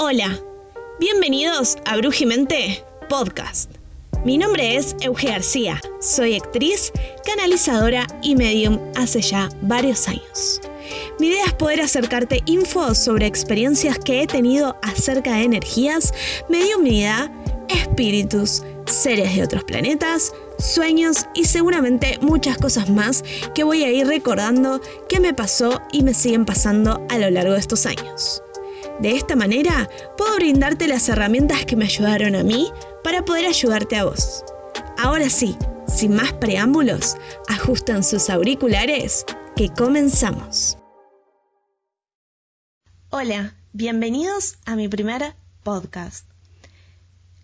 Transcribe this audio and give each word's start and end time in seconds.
Hola, 0.00 0.40
bienvenidos 1.00 1.76
a 1.84 1.96
Brujimente 1.96 2.84
Podcast. 3.08 3.68
Mi 4.24 4.38
nombre 4.38 4.76
es 4.76 4.94
Euge 5.00 5.26
García, 5.26 5.80
soy 6.00 6.36
actriz, 6.36 6.92
canalizadora 7.26 8.06
y 8.22 8.36
medium 8.36 8.78
hace 8.94 9.20
ya 9.20 9.48
varios 9.62 10.06
años. 10.06 10.60
Mi 11.18 11.26
idea 11.26 11.46
es 11.46 11.54
poder 11.54 11.80
acercarte 11.80 12.42
info 12.46 12.94
sobre 12.94 13.26
experiencias 13.26 13.98
que 13.98 14.22
he 14.22 14.28
tenido 14.28 14.76
acerca 14.82 15.34
de 15.34 15.42
energías, 15.42 16.14
mediumnidad, 16.48 17.28
espíritus, 17.68 18.62
seres 18.86 19.34
de 19.34 19.42
otros 19.42 19.64
planetas, 19.64 20.32
sueños 20.60 21.26
y 21.34 21.44
seguramente 21.44 22.20
muchas 22.22 22.56
cosas 22.56 22.88
más 22.88 23.24
que 23.52 23.64
voy 23.64 23.82
a 23.82 23.90
ir 23.90 24.06
recordando 24.06 24.80
que 25.08 25.18
me 25.18 25.34
pasó 25.34 25.82
y 25.90 26.04
me 26.04 26.14
siguen 26.14 26.44
pasando 26.44 27.04
a 27.08 27.18
lo 27.18 27.30
largo 27.30 27.54
de 27.54 27.58
estos 27.58 27.84
años. 27.84 28.44
De 29.00 29.12
esta 29.12 29.36
manera 29.36 29.88
puedo 30.16 30.34
brindarte 30.36 30.88
las 30.88 31.08
herramientas 31.08 31.64
que 31.64 31.76
me 31.76 31.84
ayudaron 31.84 32.34
a 32.34 32.42
mí 32.42 32.72
para 33.04 33.24
poder 33.24 33.46
ayudarte 33.46 33.96
a 33.96 34.04
vos. 34.04 34.44
Ahora 34.98 35.30
sí, 35.30 35.56
sin 35.86 36.16
más 36.16 36.32
preámbulos, 36.32 37.16
ajustan 37.46 38.02
sus 38.02 38.28
auriculares 38.28 39.24
que 39.54 39.68
comenzamos. 39.68 40.78
Hola, 43.10 43.54
bienvenidos 43.72 44.58
a 44.66 44.74
mi 44.74 44.88
primer 44.88 45.36
podcast. 45.62 46.26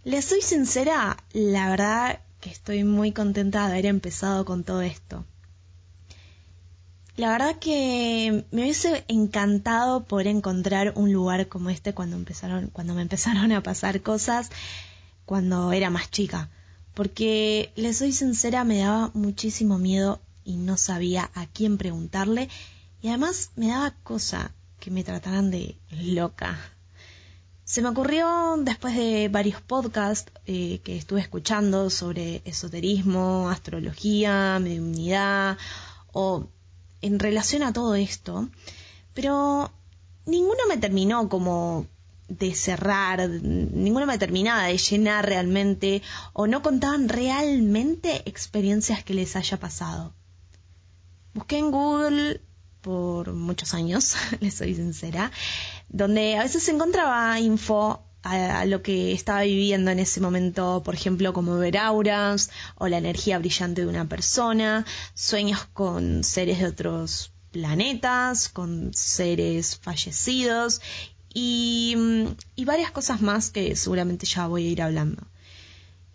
Les 0.02 0.24
soy 0.24 0.42
sincera, 0.42 1.16
la 1.32 1.70
verdad 1.70 2.20
que 2.40 2.50
estoy 2.50 2.82
muy 2.82 3.12
contenta 3.12 3.66
de 3.66 3.72
haber 3.74 3.86
empezado 3.86 4.44
con 4.44 4.64
todo 4.64 4.82
esto. 4.82 5.24
La 7.16 7.30
verdad 7.30 7.56
que 7.60 8.44
me 8.50 8.62
hubiese 8.62 9.04
encantado 9.06 10.04
poder 10.04 10.26
encontrar 10.26 10.94
un 10.96 11.12
lugar 11.12 11.46
como 11.46 11.70
este 11.70 11.94
cuando 11.94 12.16
empezaron, 12.16 12.70
cuando 12.72 12.94
me 12.94 13.02
empezaron 13.02 13.52
a 13.52 13.62
pasar 13.62 14.02
cosas 14.02 14.50
cuando 15.24 15.72
era 15.72 15.90
más 15.90 16.10
chica. 16.10 16.50
Porque 16.92 17.72
les 17.76 17.98
soy 17.98 18.12
sincera, 18.12 18.64
me 18.64 18.78
daba 18.78 19.12
muchísimo 19.14 19.78
miedo 19.78 20.20
y 20.44 20.56
no 20.56 20.76
sabía 20.76 21.30
a 21.34 21.46
quién 21.46 21.78
preguntarle. 21.78 22.48
Y 23.00 23.08
además 23.08 23.50
me 23.54 23.68
daba 23.68 23.92
cosa 24.02 24.52
que 24.80 24.90
me 24.90 25.04
trataran 25.04 25.52
de 25.52 25.76
loca. 25.90 26.58
Se 27.62 27.80
me 27.80 27.90
ocurrió 27.90 28.56
después 28.58 28.96
de 28.96 29.28
varios 29.28 29.60
podcasts 29.60 30.32
eh, 30.46 30.80
que 30.84 30.96
estuve 30.96 31.20
escuchando 31.20 31.90
sobre 31.90 32.42
esoterismo, 32.44 33.48
astrología, 33.48 34.58
mediunidad 34.60 35.56
o 36.12 36.48
en 37.04 37.18
relación 37.18 37.62
a 37.62 37.72
todo 37.72 37.94
esto, 37.94 38.48
pero 39.12 39.70
ninguno 40.24 40.60
me 40.68 40.78
terminó 40.78 41.28
como 41.28 41.86
de 42.28 42.54
cerrar, 42.54 43.28
ninguno 43.28 44.06
me 44.06 44.16
terminaba 44.16 44.64
de 44.64 44.78
llenar 44.78 45.26
realmente 45.26 46.00
o 46.32 46.46
no 46.46 46.62
contaban 46.62 47.10
realmente 47.10 48.22
experiencias 48.24 49.04
que 49.04 49.12
les 49.12 49.36
haya 49.36 49.60
pasado. 49.60 50.14
Busqué 51.34 51.58
en 51.58 51.70
Google 51.70 52.40
por 52.80 53.34
muchos 53.34 53.74
años, 53.74 54.16
les 54.40 54.54
soy 54.54 54.74
sincera, 54.74 55.30
donde 55.90 56.38
a 56.38 56.42
veces 56.42 56.66
encontraba 56.68 57.38
info 57.38 58.02
a, 58.24 58.64
lo 58.64 58.82
que 58.82 59.12
estaba 59.12 59.42
viviendo 59.42 59.90
en 59.90 59.98
ese 59.98 60.20
momento, 60.20 60.82
por 60.84 60.94
ejemplo, 60.94 61.32
como 61.32 61.58
ver 61.58 61.76
auras 61.76 62.50
o 62.76 62.88
la 62.88 62.98
energía 62.98 63.38
brillante 63.38 63.82
de 63.82 63.86
una 63.86 64.08
persona, 64.08 64.86
sueños 65.14 65.66
con 65.72 66.24
seres 66.24 66.58
de 66.58 66.66
otros 66.66 67.32
planetas, 67.52 68.48
con 68.48 68.92
seres 68.94 69.76
fallecidos 69.76 70.80
y, 71.32 71.96
y 72.56 72.64
varias 72.64 72.90
cosas 72.90 73.20
más 73.20 73.50
que 73.50 73.76
seguramente 73.76 74.26
ya 74.26 74.46
voy 74.46 74.66
a 74.66 74.70
ir 74.70 74.82
hablando. 74.82 75.22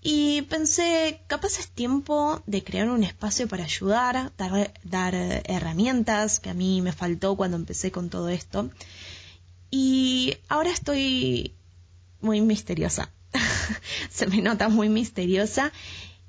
Y 0.02 0.44
pensé, 0.44 1.22
capaz 1.28 1.60
es 1.60 1.68
tiempo 1.68 2.42
de 2.48 2.64
crear 2.64 2.90
un 2.90 3.04
espacio 3.04 3.48
para 3.48 3.66
ayudar, 3.66 4.32
dar, 4.38 4.74
dar 4.84 5.14
herramientas 5.14 6.40
que 6.40 6.50
a 6.50 6.54
mí 6.54 6.82
me 6.82 6.94
faltó 6.94 7.36
cuando 7.36 7.58
empecé 7.58 7.92
con 7.92 8.10
todo 8.10 8.30
esto. 8.30 8.70
Y 9.72 10.38
ahora 10.48 10.72
estoy 10.72 11.54
muy 12.22 12.42
misteriosa. 12.42 13.12
Se 14.10 14.28
me 14.28 14.42
nota 14.42 14.70
muy 14.70 14.90
misteriosa 14.90 15.72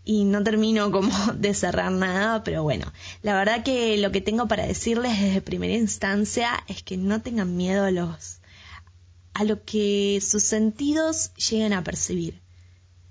y 0.05 0.25
no 0.25 0.43
termino 0.43 0.91
como 0.91 1.13
de 1.35 1.55
cerrar 1.55 1.93
nada, 1.93 2.43
pero 2.45 2.63
bueno, 2.63 2.93
la 3.23 3.35
verdad 3.35 3.63
que 3.63 3.97
lo 3.99 4.11
que 4.11 4.21
tengo 4.21 4.49
para 4.49 4.67
decirles 4.67 5.21
desde 5.21 5.41
primera 5.41 5.75
instancia 5.75 6.65
es 6.69 6.83
que 6.83 6.97
no 6.97 7.21
tengan 7.23 7.57
miedo 7.57 7.85
a 7.85 7.91
los 7.91 8.41
a 9.33 9.45
lo 9.45 9.65
que 9.65 10.21
sus 10.21 10.43
sentidos 10.43 11.33
lleguen 11.35 11.73
a 11.73 11.85
percibir. 11.85 12.43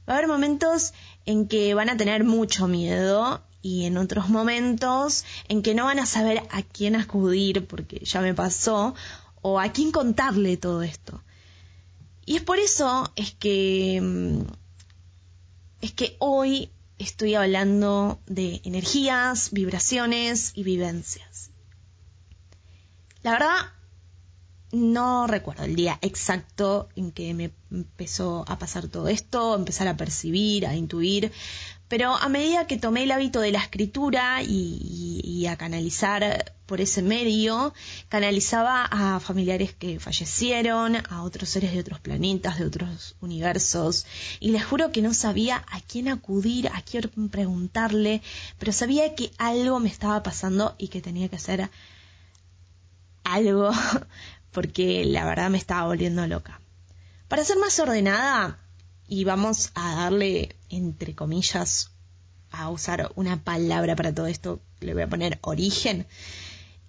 Va 0.07 0.13
a 0.13 0.17
haber 0.17 0.27
momentos 0.27 0.93
en 1.25 1.47
que 1.47 1.73
van 1.73 1.89
a 1.89 1.97
tener 1.97 2.23
mucho 2.23 2.67
miedo 2.67 3.41
y 3.61 3.85
en 3.85 3.97
otros 3.97 4.29
momentos 4.29 5.23
en 5.47 5.61
que 5.61 5.73
no 5.73 5.85
van 5.85 5.99
a 5.99 6.05
saber 6.05 6.43
a 6.51 6.61
quién 6.61 6.95
acudir 6.95 7.65
porque 7.67 7.99
ya 8.03 8.21
me 8.21 8.33
pasó 8.33 8.95
o 9.41 9.59
a 9.59 9.69
quién 9.69 9.91
contarle 9.91 10.57
todo 10.57 10.83
esto. 10.83 11.23
Y 12.29 12.35
es 12.35 12.43
por 12.43 12.59
eso 12.59 13.11
es 13.15 13.33
que 13.33 13.99
mm, 13.99 14.41
es 15.81 15.91
que 15.93 16.15
hoy 16.19 16.69
estoy 16.99 17.33
hablando 17.33 18.21
de 18.27 18.61
energías, 18.65 19.49
vibraciones 19.51 20.51
y 20.53 20.61
vivencias. 20.61 21.49
La 23.23 23.31
verdad, 23.31 23.55
no 24.71 25.25
recuerdo 25.25 25.63
el 25.63 25.75
día 25.75 25.97
exacto 26.03 26.89
en 26.95 27.11
que 27.11 27.33
me 27.33 27.51
empezó 27.71 28.45
a 28.47 28.59
pasar 28.59 28.89
todo 28.89 29.07
esto, 29.07 29.55
empezar 29.55 29.87
a 29.87 29.97
percibir, 29.97 30.67
a 30.67 30.75
intuir, 30.75 31.31
pero 31.89 32.15
a 32.15 32.29
medida 32.29 32.67
que 32.67 32.77
tomé 32.77 33.03
el 33.03 33.11
hábito 33.11 33.41
de 33.41 33.51
la 33.51 33.59
escritura 33.59 34.43
y, 34.43 35.45
a 35.49 35.57
canalizar 35.57 36.53
por 36.67 36.79
ese 36.79 37.01
medio, 37.01 37.73
canalizaba 38.07 38.85
a 38.85 39.19
familiares 39.19 39.73
que 39.73 39.99
fallecieron, 39.99 40.97
a 41.09 41.23
otros 41.23 41.49
seres 41.49 41.73
de 41.73 41.79
otros 41.79 41.99
planetas, 41.99 42.59
de 42.59 42.65
otros 42.65 43.15
universos, 43.19 44.05
y 44.39 44.51
les 44.51 44.63
juro 44.63 44.91
que 44.91 45.01
no 45.01 45.15
sabía 45.15 45.65
a 45.71 45.81
quién 45.81 46.07
acudir, 46.07 46.67
a 46.67 46.83
quién 46.83 47.29
preguntarle, 47.29 48.21
pero 48.59 48.71
sabía 48.71 49.15
que 49.15 49.31
algo 49.39 49.79
me 49.79 49.89
estaba 49.89 50.21
pasando 50.21 50.75
y 50.77 50.89
que 50.89 51.01
tenía 51.01 51.29
que 51.29 51.37
hacer 51.37 51.71
algo, 53.23 53.71
porque 54.51 55.05
la 55.05 55.25
verdad 55.25 55.49
me 55.49 55.57
estaba 55.57 55.87
volviendo 55.87 56.27
loca. 56.27 56.61
Para 57.27 57.43
ser 57.43 57.57
más 57.57 57.79
ordenada, 57.79 58.59
y 59.07 59.23
vamos 59.23 59.71
a 59.73 59.95
darle, 59.95 60.55
entre 60.69 61.15
comillas, 61.15 61.91
a 62.51 62.69
usar 62.69 63.11
una 63.15 63.43
palabra 63.43 63.95
para 63.95 64.13
todo 64.13 64.27
esto, 64.27 64.59
le 64.79 64.93
voy 64.93 65.03
a 65.03 65.09
poner 65.09 65.39
origen. 65.41 66.07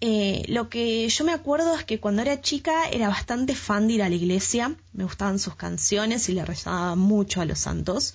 Eh, 0.02 0.44
lo 0.48 0.70
que 0.70 1.06
yo 1.08 1.24
me 1.24 1.32
acuerdo 1.32 1.74
es 1.74 1.84
que 1.84 2.00
cuando 2.00 2.22
era 2.22 2.40
chica 2.40 2.88
era 2.88 3.08
bastante 3.08 3.54
fan 3.54 3.86
de 3.86 3.94
ir 3.94 4.02
a 4.02 4.08
la 4.08 4.14
iglesia, 4.14 4.74
me 4.92 5.04
gustaban 5.04 5.38
sus 5.38 5.56
canciones 5.56 6.28
y 6.28 6.32
le 6.32 6.44
rezaba 6.44 6.94
mucho 6.96 7.42
a 7.42 7.44
los 7.44 7.58
santos. 7.58 8.14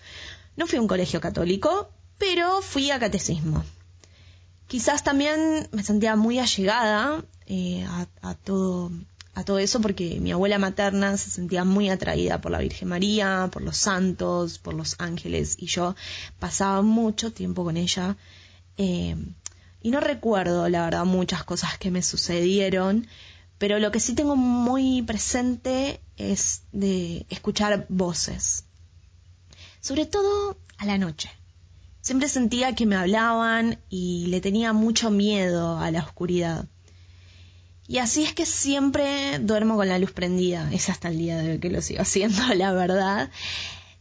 No 0.55 0.65
fui 0.65 0.77
a 0.77 0.81
un 0.81 0.87
colegio 0.87 1.21
católico, 1.21 1.89
pero 2.17 2.61
fui 2.61 2.89
a 2.89 2.99
catecismo. 2.99 3.63
Quizás 4.67 5.03
también 5.03 5.69
me 5.71 5.83
sentía 5.83 6.15
muy 6.15 6.39
allegada 6.39 7.23
eh, 7.45 7.85
a, 8.21 8.33
todo 8.33 8.91
a 9.35 9.43
todo 9.43 9.59
eso 9.59 9.81
porque 9.81 10.19
mi 10.19 10.31
abuela 10.31 10.57
materna 10.57 11.17
se 11.17 11.29
sentía 11.29 11.63
muy 11.63 11.89
atraída 11.89 12.41
por 12.41 12.51
la 12.51 12.59
Virgen 12.59 12.87
María, 12.87 13.49
por 13.51 13.61
los 13.61 13.77
santos, 13.77 14.57
por 14.57 14.73
los 14.73 14.95
ángeles 14.97 15.57
y 15.59 15.67
yo 15.67 15.95
pasaba 16.39 16.81
mucho 16.81 17.31
tiempo 17.31 17.63
con 17.63 17.77
ella 17.77 18.17
eh, 18.77 19.15
y 19.81 19.91
no 19.91 19.99
recuerdo 19.99 20.67
la 20.67 20.85
verdad 20.85 21.05
muchas 21.05 21.43
cosas 21.43 21.77
que 21.77 21.91
me 21.91 22.01
sucedieron, 22.01 23.07
pero 23.57 23.77
lo 23.79 23.91
que 23.91 23.99
sí 23.99 24.15
tengo 24.15 24.35
muy 24.35 25.03
presente 25.03 26.01
es 26.17 26.63
de 26.71 27.25
escuchar 27.29 27.85
voces, 27.87 28.65
sobre 29.81 30.05
todo 30.05 30.57
a 30.77 30.85
la 30.85 30.97
noche. 30.97 31.29
Siempre 32.01 32.29
sentía 32.29 32.75
que 32.75 32.85
me 32.85 32.95
hablaban 32.95 33.79
y 33.89 34.27
le 34.27 34.41
tenía 34.41 34.73
mucho 34.73 35.11
miedo 35.11 35.77
a 35.77 35.89
la 35.91 36.03
oscuridad. 36.03 36.65
Y 37.87 37.99
así 37.99 38.23
es 38.23 38.33
que 38.33 38.45
siempre 38.45 39.39
duermo 39.39 39.75
con 39.75 39.87
la 39.87 39.99
luz 39.99 40.11
prendida. 40.11 40.69
Es 40.71 40.89
hasta 40.89 41.09
el 41.09 41.17
día 41.17 41.37
de 41.37 41.51
hoy 41.51 41.59
que 41.59 41.69
lo 41.69 41.81
sigo 41.81 42.01
haciendo, 42.03 42.41
la 42.55 42.71
verdad. 42.73 43.29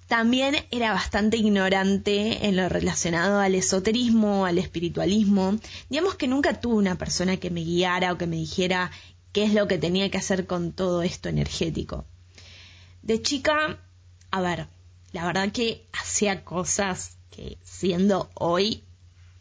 También 0.09 0.57
era 0.71 0.93
bastante 0.93 1.37
ignorante 1.39 2.47
en 2.47 2.57
lo 2.57 2.69
relacionado 2.69 3.41
al 3.41 3.55
esoterismo, 3.55 4.47
al 4.47 4.59
espiritualismo. 4.59 5.59
Digamos 5.89 6.15
que 6.15 6.29
nunca 6.29 6.61
tuve 6.61 6.77
una 6.77 6.97
persona 6.97 7.39
que 7.39 7.51
me 7.51 7.63
guiara 7.63 8.13
o 8.13 8.19
que 8.19 8.27
me 8.27 8.37
dijera 8.37 8.91
qué 9.33 9.45
es 9.45 9.55
lo 9.55 9.67
que 9.67 9.79
tenía 9.79 10.11
que 10.11 10.19
hacer 10.19 10.47
con 10.47 10.73
todo 10.73 11.03
esto 11.03 11.29
energético. 11.29 12.05
De 13.03 13.21
chica, 13.21 13.79
a 14.31 14.41
ver, 14.41 14.69
la 15.13 15.27
verdad 15.27 15.53
que 15.53 15.87
hacía 15.93 16.45
cosas 16.45 17.17
que 17.31 17.59
siendo 17.63 18.31
hoy 18.35 18.85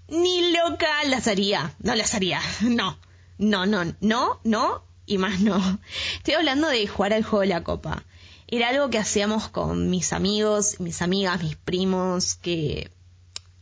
ni 0.08 0.52
loca 0.52 1.04
las 1.08 1.28
haría. 1.28 1.76
No 1.80 1.94
las 1.96 2.14
haría, 2.14 2.42
no. 2.62 2.98
No, 3.38 3.66
no, 3.66 3.94
no, 4.02 4.40
no 4.44 4.84
y 5.06 5.18
más 5.18 5.40
no. 5.42 5.80
Estoy 6.18 6.36
hablando 6.36 6.68
de 6.68 6.88
jugar 6.88 7.14
al 7.14 7.24
juego 7.24 7.42
de 7.42 7.48
la 7.48 7.64
copa. 7.64 8.06
era 8.48 8.70
algo 8.70 8.90
que 8.90 9.00
hacíamos 9.00 9.50
con 9.50 9.90
mis 9.90 10.14
amigos, 10.14 10.80
mis 10.80 11.02
amigas, 11.02 11.42
mis 11.42 11.56
primos, 11.56 12.36
que 12.36 12.92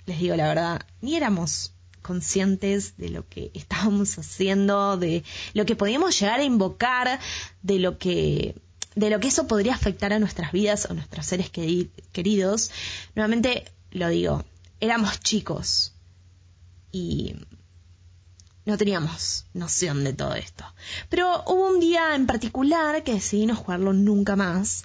les 0.06 0.20
digo 0.20 0.36
la 0.36 0.48
verdad, 0.48 0.82
ni 1.02 1.16
éramos 1.16 1.74
conscientes 2.02 2.98
de 2.98 3.10
lo 3.10 3.28
que 3.28 3.52
estábamos 3.56 4.18
haciendo, 4.18 4.98
de 4.98 5.24
lo 5.54 5.66
que 5.66 5.76
podíamos 5.76 6.20
llegar 6.20 6.40
a 6.40 6.44
invocar, 6.44 7.20
de 7.62 7.80
lo 7.80 7.98
que 7.98 8.56
de 8.94 9.10
lo 9.10 9.22
que 9.22 9.30
eso 9.30 9.48
podría 9.48 9.74
afectar 9.74 10.12
a 10.12 10.20
nuestras 10.20 10.52
vidas 10.52 10.86
o 10.90 10.94
nuestros 10.94 11.26
seres 11.26 11.50
queridos. 11.50 12.72
Nuevamente 13.16 13.72
lo 13.92 14.10
digo, 14.10 14.44
éramos 14.82 15.22
chicos 15.22 15.94
y 16.92 17.36
no 18.66 18.78
teníamos 18.78 19.46
noción 19.54 20.04
de 20.04 20.14
todo 20.14 20.36
esto. 20.36 20.64
Pero 21.10 21.44
hubo 21.48 21.70
un 21.70 21.80
día 21.80 22.16
en 22.16 22.28
particular 22.28 23.04
que 23.04 23.14
decidí 23.14 23.46
no 23.46 23.56
jugarlo 23.56 23.94
nunca 23.94 24.36
más. 24.36 24.84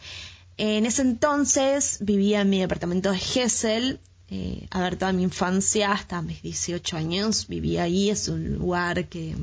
En 0.57 0.87
ese 0.87 1.03
entonces 1.03 1.99
vivía 2.01 2.41
en 2.41 2.51
mi 2.51 2.61
departamento 2.61 3.13
de 3.13 3.19
Hessel. 3.19 4.01
Eh, 4.29 4.67
a 4.71 4.81
ver, 4.81 4.97
toda 4.97 5.13
mi 5.13 5.23
infancia, 5.23 5.93
hasta 5.93 6.23
mis 6.23 6.43
18 6.43 6.97
años, 6.97 7.49
vivía 7.49 7.83
ahí. 7.83 8.09
Es 8.09 8.29
un 8.29 8.55
lugar 8.55 9.09
que, 9.09 9.37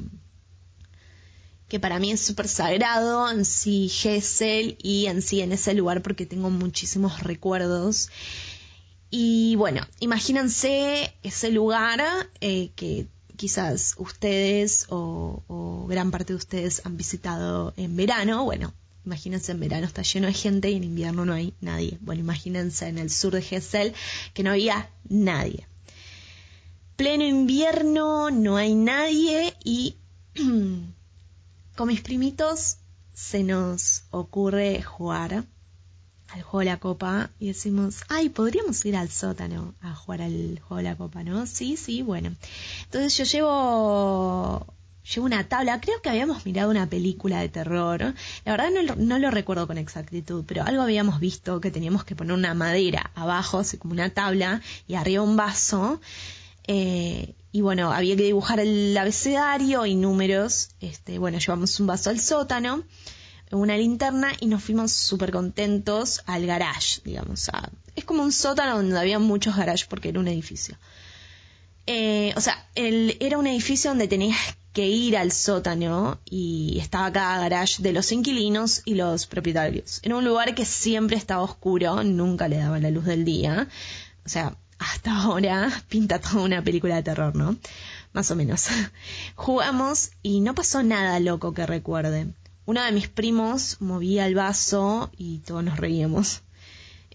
que 1.67 1.79
para 1.79 1.99
mí 1.99 2.11
es 2.11 2.21
súper 2.21 2.47
sagrado 2.47 3.29
en 3.29 3.45
sí 3.45 3.91
Hessel 4.03 4.77
y 4.81 5.05
en 5.05 5.21
sí 5.21 5.41
en 5.41 5.51
ese 5.51 5.75
lugar 5.75 6.01
porque 6.01 6.25
tengo 6.25 6.49
muchísimos 6.49 7.21
recuerdos. 7.21 8.09
Y 9.11 9.55
bueno, 9.57 9.85
imagínense 9.99 11.13
ese 11.21 11.51
lugar 11.51 12.01
eh, 12.41 12.71
que 12.75 13.05
quizás 13.43 13.95
ustedes 13.97 14.85
o, 14.87 15.85
gran 15.89 16.11
parte 16.11 16.31
de 16.31 16.37
ustedes 16.37 16.81
han 16.85 16.95
visitado 16.95 17.73
en 17.75 17.93
verano. 17.97 18.45
Bueno, 18.45 18.73
imagínense 19.05 19.51
en 19.51 19.59
verano 19.59 19.85
está 19.85 20.01
lleno 20.01 20.27
de 20.27 20.33
gente 20.33 20.71
y 20.71 20.75
en 20.77 20.85
invierno 20.85 21.25
no 21.25 21.33
hay 21.33 21.53
nadie. 21.59 21.97
Bueno, 21.99 22.21
imagínense 22.21 22.87
en 22.87 22.97
el 22.97 23.09
sur 23.09 23.33
de 23.33 23.41
Gesell 23.41 23.93
que 24.33 24.43
no 24.43 24.51
había 24.51 24.89
nadie. 25.09 25.67
Pleno 26.95 27.25
invierno, 27.25 28.31
no 28.31 28.55
hay 28.55 28.75
nadie 28.75 29.53
y 29.65 29.97
con 31.75 31.87
mis 31.89 31.99
primitos 31.99 32.77
se 33.13 33.43
nos 33.43 34.03
ocurre 34.11 34.81
jugar 34.83 35.43
al 36.33 36.41
juego 36.41 36.59
de 36.59 36.65
la 36.65 36.79
copa 36.79 37.29
y 37.39 37.47
decimos, 37.47 38.03
ay, 38.09 38.29
podríamos 38.29 38.83
ir 38.85 38.95
al 38.95 39.09
sótano 39.09 39.75
a 39.81 39.93
jugar 39.93 40.23
al 40.23 40.59
juego 40.59 40.77
de 40.77 40.83
la 40.83 40.95
copa, 40.95 41.23
¿no? 41.23 41.45
Sí, 41.45 41.77
sí, 41.77 42.01
bueno. 42.01 42.33
Entonces 42.85 43.15
yo 43.17 43.23
llevo, 43.23 44.65
llevo 45.13 45.25
una 45.27 45.47
tabla, 45.47 45.79
creo 45.79 46.01
que 46.01 46.09
habíamos 46.09 46.43
mirado 46.45 46.71
una 46.71 46.89
película 46.89 47.39
de 47.39 47.49
terror, 47.49 48.15
la 48.45 48.51
verdad 48.51 48.69
no, 48.71 48.95
no 48.95 49.19
lo 49.19 49.29
recuerdo 49.29 49.67
con 49.67 49.77
exactitud, 49.77 50.43
pero 50.47 50.63
algo 50.63 50.81
habíamos 50.81 51.19
visto 51.19 51.61
que 51.61 51.69
teníamos 51.69 52.03
que 52.03 52.15
poner 52.15 52.33
una 52.33 52.55
madera 52.55 53.11
abajo, 53.13 53.59
así 53.59 53.77
como 53.77 53.93
una 53.93 54.09
tabla, 54.09 54.61
y 54.87 54.95
arriba 54.95 55.21
un 55.21 55.37
vaso. 55.37 56.01
Eh, 56.65 57.35
y 57.51 57.61
bueno, 57.61 57.91
había 57.91 58.15
que 58.15 58.23
dibujar 58.23 58.59
el 58.59 58.97
abecedario 58.97 59.85
y 59.85 59.93
números. 59.93 60.69
Este, 60.81 61.19
bueno, 61.19 61.37
llevamos 61.37 61.79
un 61.79 61.85
vaso 61.85 62.09
al 62.09 62.19
sótano 62.19 62.83
una 63.57 63.77
linterna 63.77 64.31
y 64.39 64.47
nos 64.47 64.63
fuimos 64.63 64.91
súper 64.91 65.31
contentos 65.31 66.21
al 66.25 66.45
garage, 66.45 67.01
digamos. 67.03 67.49
es 67.95 68.03
como 68.05 68.23
un 68.23 68.31
sótano 68.31 68.77
donde 68.77 68.99
había 68.99 69.19
muchos 69.19 69.55
garages 69.55 69.85
porque 69.85 70.09
era 70.09 70.19
un 70.19 70.27
edificio. 70.27 70.77
Eh, 71.85 72.33
o 72.35 72.41
sea, 72.41 72.67
era 72.75 73.37
un 73.37 73.47
edificio 73.47 73.91
donde 73.91 74.07
tenías 74.07 74.37
que 74.71 74.87
ir 74.87 75.17
al 75.17 75.31
sótano 75.31 76.19
y 76.25 76.79
estaba 76.79 77.11
cada 77.11 77.39
garage 77.39 77.83
de 77.83 77.93
los 77.93 78.11
inquilinos 78.11 78.81
y 78.85 78.95
los 78.95 79.27
propietarios. 79.27 79.99
Era 80.01 80.15
un 80.15 80.25
lugar 80.25 80.55
que 80.55 80.65
siempre 80.65 81.17
estaba 81.17 81.43
oscuro, 81.43 82.03
nunca 82.03 82.47
le 82.47 82.57
daba 82.57 82.79
la 82.79 82.89
luz 82.89 83.05
del 83.05 83.25
día. 83.25 83.67
O 84.25 84.29
sea, 84.29 84.57
hasta 84.79 85.21
ahora 85.21 85.69
pinta 85.89 86.19
toda 86.19 86.43
una 86.43 86.63
película 86.63 86.95
de 86.95 87.03
terror, 87.03 87.35
¿no? 87.35 87.57
Más 88.13 88.31
o 88.31 88.35
menos. 88.35 88.67
Jugamos 89.35 90.11
y 90.23 90.39
no 90.39 90.55
pasó 90.55 90.83
nada 90.83 91.19
loco 91.19 91.53
que 91.53 91.65
recuerde 91.65 92.33
uno 92.65 92.83
de 92.83 92.91
mis 92.91 93.07
primos 93.07 93.77
movía 93.79 94.25
el 94.25 94.35
vaso 94.35 95.11
y 95.17 95.39
todos 95.39 95.63
nos 95.63 95.77
reíamos. 95.77 96.41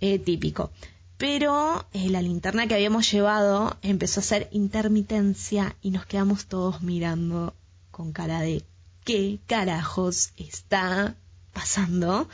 Eh, 0.00 0.18
típico. 0.18 0.70
Pero 1.16 1.86
eh, 1.92 2.08
la 2.10 2.22
linterna 2.22 2.68
que 2.68 2.74
habíamos 2.74 3.10
llevado 3.10 3.76
empezó 3.82 4.20
a 4.20 4.22
hacer 4.22 4.48
intermitencia 4.52 5.74
y 5.82 5.90
nos 5.90 6.06
quedamos 6.06 6.46
todos 6.46 6.82
mirando 6.82 7.54
con 7.90 8.12
cara 8.12 8.40
de 8.40 8.64
¿qué 9.04 9.40
carajos 9.46 10.30
está 10.36 11.16
pasando? 11.52 12.28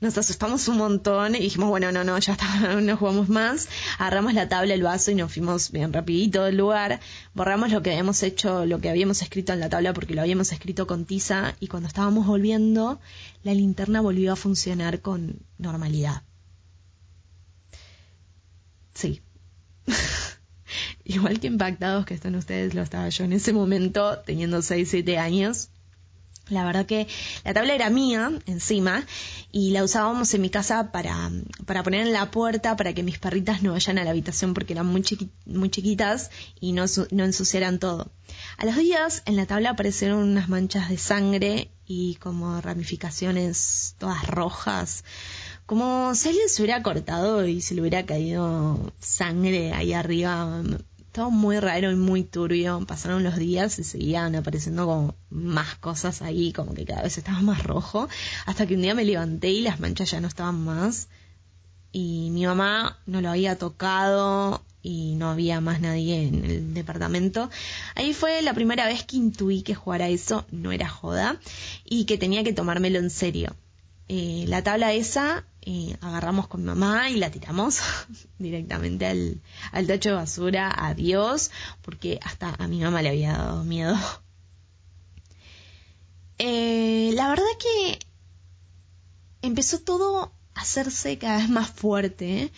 Nos 0.00 0.18
asustamos 0.18 0.68
un 0.68 0.76
montón 0.76 1.34
y 1.34 1.40
dijimos, 1.40 1.70
bueno, 1.70 1.90
no, 1.90 2.04
no, 2.04 2.18
ya 2.18 2.32
está, 2.32 2.74
no 2.80 2.96
jugamos 2.96 3.28
más. 3.28 3.68
Agarramos 3.98 4.34
la 4.34 4.48
tabla, 4.48 4.74
el 4.74 4.82
vaso 4.82 5.10
y 5.10 5.14
nos 5.14 5.32
fuimos 5.32 5.72
bien 5.72 5.92
rapidito 5.92 6.44
del 6.44 6.56
lugar. 6.56 7.00
Borramos 7.34 7.70
lo 7.72 7.82
que 7.82 7.90
habíamos 7.90 8.22
hecho, 8.22 8.66
lo 8.66 8.80
que 8.80 8.90
habíamos 8.90 9.22
escrito 9.22 9.52
en 9.52 9.60
la 9.60 9.68
tabla 9.68 9.94
porque 9.94 10.14
lo 10.14 10.20
habíamos 10.20 10.52
escrito 10.52 10.86
con 10.86 11.06
tiza 11.06 11.54
y 11.60 11.68
cuando 11.68 11.88
estábamos 11.88 12.26
volviendo, 12.26 13.00
la 13.42 13.54
linterna 13.54 14.00
volvió 14.00 14.32
a 14.32 14.36
funcionar 14.36 15.00
con 15.00 15.40
normalidad. 15.58 16.22
Sí. 18.92 19.22
Igual 21.04 21.40
que 21.40 21.46
impactados 21.46 22.04
que 22.04 22.14
están 22.14 22.34
ustedes, 22.34 22.74
lo 22.74 22.82
estaba 22.82 23.08
yo 23.08 23.24
en 23.24 23.32
ese 23.32 23.52
momento, 23.52 24.18
teniendo 24.26 24.60
6, 24.60 24.88
7 24.90 25.18
años. 25.18 25.70
La 26.48 26.64
verdad 26.64 26.86
que 26.86 27.08
la 27.44 27.54
tabla 27.54 27.74
era 27.74 27.90
mía 27.90 28.30
encima 28.46 29.04
y 29.50 29.70
la 29.70 29.82
usábamos 29.82 30.32
en 30.32 30.42
mi 30.42 30.50
casa 30.50 30.92
para, 30.92 31.30
para 31.64 31.82
poner 31.82 32.06
en 32.06 32.12
la 32.12 32.30
puerta 32.30 32.76
para 32.76 32.92
que 32.92 33.02
mis 33.02 33.18
perritas 33.18 33.62
no 33.62 33.72
vayan 33.72 33.98
a 33.98 34.04
la 34.04 34.10
habitación 34.10 34.54
porque 34.54 34.72
eran 34.72 34.86
muy, 34.86 35.04
muy 35.44 35.70
chiquitas 35.70 36.30
y 36.60 36.70
no, 36.72 36.84
no 37.10 37.24
ensuciaran 37.24 37.80
todo. 37.80 38.12
A 38.58 38.64
los 38.64 38.76
días 38.76 39.22
en 39.26 39.34
la 39.34 39.46
tabla 39.46 39.70
aparecieron 39.70 40.18
unas 40.18 40.48
manchas 40.48 40.88
de 40.88 40.98
sangre 40.98 41.70
y 41.84 42.14
como 42.16 42.60
ramificaciones 42.60 43.96
todas 43.98 44.26
rojas, 44.26 45.04
como 45.66 46.14
si 46.14 46.28
alguien 46.28 46.48
se 46.48 46.62
hubiera 46.62 46.82
cortado 46.82 47.44
y 47.46 47.60
se 47.60 47.74
le 47.74 47.80
hubiera 47.80 48.06
caído 48.06 48.92
sangre 49.00 49.72
ahí 49.72 49.92
arriba 49.92 50.62
todo 51.16 51.30
muy 51.30 51.58
raro 51.60 51.90
y 51.90 51.96
muy 51.96 52.24
turbio. 52.24 52.84
Pasaron 52.86 53.24
los 53.24 53.36
días 53.36 53.78
y 53.78 53.84
seguían 53.84 54.34
apareciendo 54.36 54.84
como 54.84 55.14
más 55.30 55.74
cosas 55.76 56.20
ahí, 56.20 56.52
como 56.52 56.74
que 56.74 56.84
cada 56.84 57.02
vez 57.02 57.16
estaba 57.16 57.40
más 57.40 57.62
rojo. 57.62 58.06
Hasta 58.44 58.66
que 58.66 58.74
un 58.74 58.82
día 58.82 58.94
me 58.94 59.02
levanté 59.02 59.48
y 59.48 59.62
las 59.62 59.80
manchas 59.80 60.10
ya 60.10 60.20
no 60.20 60.28
estaban 60.28 60.62
más. 60.62 61.08
Y 61.90 62.28
mi 62.32 62.44
mamá 62.44 62.98
no 63.06 63.22
lo 63.22 63.30
había 63.30 63.56
tocado 63.56 64.62
y 64.82 65.14
no 65.14 65.30
había 65.30 65.62
más 65.62 65.80
nadie 65.80 66.28
en 66.28 66.44
el 66.44 66.74
departamento. 66.74 67.48
Ahí 67.94 68.12
fue 68.12 68.42
la 68.42 68.52
primera 68.52 68.84
vez 68.84 69.04
que 69.04 69.16
intuí 69.16 69.62
que 69.62 69.74
jugar 69.74 70.02
a 70.02 70.10
eso 70.10 70.44
no 70.50 70.70
era 70.70 70.86
joda 70.86 71.40
y 71.86 72.04
que 72.04 72.18
tenía 72.18 72.44
que 72.44 72.52
tomármelo 72.52 72.98
en 72.98 73.08
serio. 73.08 73.56
Eh, 74.08 74.44
la 74.48 74.62
tabla 74.62 74.92
esa 74.92 75.46
eh, 75.68 75.96
agarramos 76.00 76.46
con 76.46 76.60
mi 76.60 76.68
mamá 76.68 77.10
y 77.10 77.16
la 77.16 77.28
tiramos 77.28 77.80
directamente 78.38 79.04
al, 79.04 79.42
al 79.72 79.86
tacho 79.88 80.10
de 80.10 80.14
basura, 80.14 80.72
adiós, 80.72 81.50
porque 81.82 82.20
hasta 82.22 82.54
a 82.56 82.68
mi 82.68 82.80
mamá 82.80 83.02
le 83.02 83.08
había 83.08 83.32
dado 83.32 83.64
miedo. 83.64 83.96
Eh, 86.38 87.10
la 87.14 87.28
verdad 87.28 87.44
que 87.58 87.98
empezó 89.42 89.80
todo 89.80 90.32
a 90.54 90.60
hacerse 90.60 91.18
cada 91.18 91.38
vez 91.38 91.48
más 91.48 91.68
fuerte 91.68 92.52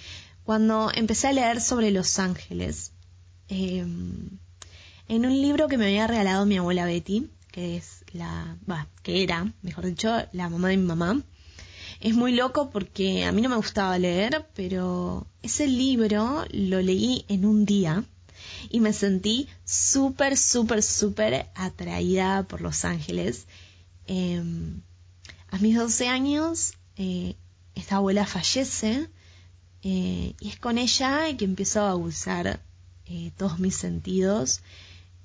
cuando 0.45 0.91
empecé 0.95 1.29
a 1.29 1.33
leer 1.33 1.63
sobre 1.63 1.91
los 1.91 2.19
ángeles. 2.19 2.93
en 3.49 4.39
un 5.09 5.41
libro 5.41 5.69
que 5.69 5.79
me 5.79 5.87
había 5.87 6.07
regalado 6.07 6.45
mi 6.45 6.59
abuela 6.59 6.85
Betty, 6.85 7.31
que 7.53 7.79
es 7.79 8.05
la, 8.13 8.59
que 9.03 9.23
era, 9.23 9.51
mejor 9.63 9.87
dicho, 9.87 10.15
la 10.33 10.51
mamá 10.51 10.69
de 10.69 10.77
mi 10.77 10.85
mamá. 10.85 11.23
Es 12.01 12.15
muy 12.15 12.33
loco 12.33 12.71
porque 12.71 13.25
a 13.25 13.33
mí 13.33 13.43
no 13.43 13.49
me 13.49 13.57
gustaba 13.57 13.99
leer, 13.99 14.47
pero 14.55 15.27
ese 15.43 15.67
libro 15.67 16.45
lo 16.51 16.81
leí 16.81 17.25
en 17.29 17.45
un 17.45 17.65
día 17.65 18.05
y 18.71 18.79
me 18.81 18.93
sentí 18.93 19.49
súper, 19.65 20.37
súper, 20.37 20.83
súper 20.83 21.49
atraída 21.57 22.45
por 22.45 22.61
Los 22.61 22.85
Ángeles. 22.85 23.47
Em, 24.07 24.81
a 25.51 25.59
mis 25.59 25.77
12 25.77 26.09
años, 26.09 26.75
eh, 26.97 27.35
esta 27.75 27.97
abuela 27.97 28.27
fallece 28.27 29.09
eh, 29.83 30.35
y 30.41 30.49
es 30.49 30.59
con 30.59 30.79
ella 30.79 31.37
que 31.37 31.45
empiezo 31.45 31.81
a 31.81 31.97
usar 31.97 32.61
eh, 33.07 33.33
todos 33.37 33.59
mis 33.59 33.75
sentidos. 33.75 34.61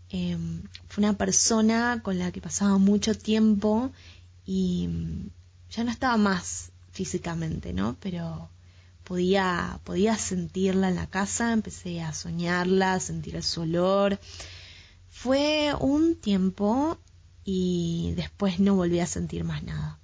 Em, 0.10 0.63
fue 0.89 1.03
una 1.03 1.18
persona 1.18 2.01
con 2.03 2.18
la 2.18 2.32
que 2.32 2.42
pasaba 2.42 2.77
mucho 2.77 3.15
tiempo 3.15 3.92
y 4.46 4.89
ya 5.75 5.84
no 5.84 5.92
estaba 5.92 6.18
más 6.18 6.72
físicamente, 6.92 7.74
¿no? 7.74 7.98
Pero 8.00 8.50
podía, 9.03 9.80
podía 9.84 10.18
sentirla 10.18 10.89
en 10.89 10.96
la 10.96 11.08
casa, 11.08 11.51
empecé 11.51 12.01
a 12.01 12.13
soñarla, 12.13 12.94
a 12.94 13.00
sentir 13.00 13.42
su 13.42 13.62
olor. 13.62 14.20
Fue 15.10 15.74
un 15.80 16.15
tiempo 16.15 16.98
y 17.44 18.13
después 18.15 18.60
no 18.60 18.75
volví 18.75 19.00
a 19.00 19.08
sentir 19.08 19.44
más 19.44 19.63
nada. 19.63 20.00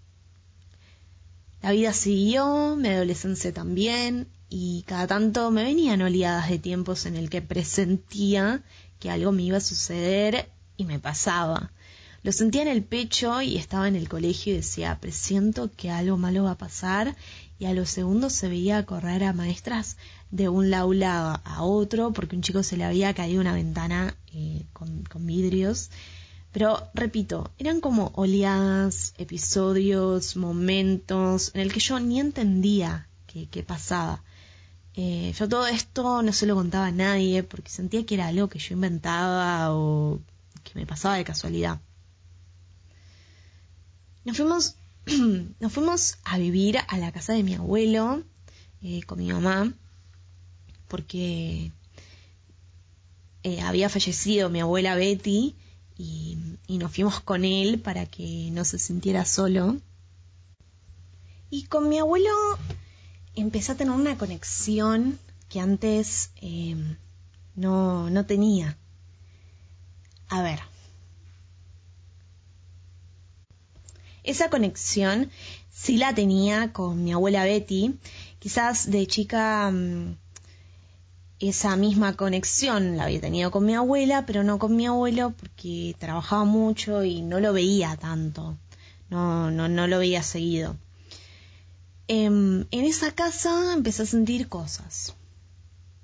La 1.62 1.72
vida 1.72 1.94
siguió, 1.94 2.76
mi 2.76 2.90
adolescencia 2.90 3.54
también, 3.54 4.28
y 4.50 4.84
cada 4.88 5.08
tanto 5.08 5.52
me 5.52 5.64
venían 5.64 6.02
oleadas 6.02 6.50
de 6.50 6.58
tiempos 6.58 7.06
en 7.06 7.16
el 7.16 7.30
que 7.30 7.42
presentía 7.42 8.64
que 9.00 9.12
algo 9.12 9.32
me 9.32 9.44
iba 9.44 9.58
a 9.58 9.62
suceder 9.62 10.50
y 10.78 10.86
me 10.86 11.00
pasaba. 11.00 11.72
Lo 12.22 12.32
sentía 12.34 12.62
en 12.64 12.68
el 12.68 12.84
pecho 12.84 13.42
y 13.42 13.56
estaba 13.56 13.88
en 13.88 13.96
el 13.96 14.10
colegio 14.10 14.54
y 14.54 14.58
decía, 14.58 14.98
presiento 15.00 15.72
que 15.72 15.90
algo 15.90 16.18
malo 16.18 16.44
va 16.44 16.52
a 16.52 16.58
pasar 16.58 17.16
y 17.60 17.66
a 17.66 17.74
los 17.74 17.90
segundos 17.90 18.34
se 18.34 18.50
veía 18.50 18.86
correr 18.86 19.24
a 19.24 19.34
maestras 19.34 19.98
de 20.32 20.50
un 20.50 20.74
aula 20.74 21.42
a 21.44 21.64
otro 21.64 22.12
porque 22.12 22.36
un 22.36 22.42
chico 22.42 22.62
se 22.64 22.78
le 22.78 22.84
había 22.84 23.14
caído 23.14 23.42
una 23.42 23.54
ventana 23.54 24.16
eh, 24.34 24.66
con, 24.74 25.26
vidrios. 25.26 25.92
Pero 26.52 26.90
repito, 26.94 27.52
eran 27.58 27.80
como 27.80 28.12
oleadas, 28.16 29.14
episodios, 29.18 30.36
momentos 30.36 31.52
en 31.54 31.62
el 31.62 31.72
que 31.72 31.80
yo 31.80 32.00
ni 32.00 32.20
entendía 32.20 33.08
qué, 33.28 33.64
pasaba. 33.64 34.24
Eh, 34.96 35.34
yo 35.38 35.48
todo 35.48 35.68
esto 35.68 36.22
no 36.24 36.34
se 36.34 36.48
lo 36.48 36.56
contaba 36.56 36.88
a 36.88 36.92
nadie 36.92 37.44
porque 37.44 37.70
sentía 37.70 38.06
que 38.06 38.16
era 38.16 38.28
algo 38.28 38.50
que 38.50 38.60
yo 38.60 38.74
inventaba 38.74 39.74
o 39.74 40.20
que 40.64 40.72
me 40.76 40.86
pasaba 40.86 41.16
de 41.16 41.24
casualidad. 41.24 41.80
Nos 44.30 44.38
fuimos, 44.38 44.76
nos 45.60 45.74
fuimos 45.74 46.20
a 46.24 46.38
vivir 46.38 46.78
a 46.88 47.00
la 47.00 47.12
casa 47.12 47.34
de 47.34 47.42
mi 47.42 47.56
abuelo 47.56 48.22
eh, 48.84 49.02
con 49.08 49.18
mi 49.18 49.34
mamá 49.34 49.74
porque 50.88 51.72
eh, 53.42 53.62
había 53.62 53.90
fallecido 53.90 54.52
mi 54.52 54.60
abuela 54.60 54.94
Betty 54.94 55.56
y, 55.98 56.38
nos 56.68 56.94
fuimos 56.94 57.22
con 57.22 57.44
él 57.44 57.80
para 57.80 58.06
que 58.06 58.52
no 58.52 58.64
se 58.66 58.78
sintiera 58.78 59.26
solo. 59.26 59.78
Y 61.50 61.64
con 61.64 61.90
mi 61.90 61.98
abuelo 61.98 62.30
empecé 63.34 63.72
a 63.72 63.78
tener 63.78 63.96
una 63.96 64.16
conexión 64.16 65.18
que 65.50 65.60
antes 65.60 66.30
eh, 66.36 66.76
no, 67.56 68.12
no 68.12 68.28
tenía. 68.28 68.78
A 70.28 70.44
ver. 70.44 70.69
Esa 74.24 74.50
conexión 74.50 75.30
sí 75.72 75.98
la 75.98 76.14
tenía 76.14 76.74
con 76.74 77.04
mi 77.04 77.14
abuela 77.14 77.44
Betty. 77.44 77.96
Quizás 78.40 78.90
de 78.90 79.08
chica 79.08 79.70
mm, 79.72 80.16
esa 81.40 81.76
misma 81.76 82.16
conexión 82.16 82.98
la 82.98 83.06
había 83.06 83.22
tenido 83.22 83.50
con 83.52 83.66
mi 83.66 83.76
abuela, 83.76 84.26
pero 84.26 84.44
no 84.44 84.60
con 84.60 84.76
mi 84.76 84.86
abuelo 84.86 85.34
porque 85.40 85.96
trabajaba 85.98 86.44
mucho 86.44 87.04
y 87.04 87.22
no 87.22 87.40
lo 87.40 87.54
veía 87.54 87.96
tanto. 87.96 88.58
No, 89.10 89.50
no, 89.50 89.68
no 89.70 89.88
lo 89.88 90.00
veía 90.00 90.22
seguido. 90.22 90.76
Em, 92.08 92.66
en 92.72 92.86
esa 92.86 93.12
casa 93.12 93.74
empecé 93.74 94.04
a 94.04 94.06
sentir 94.06 94.50
cosas. 94.50 95.16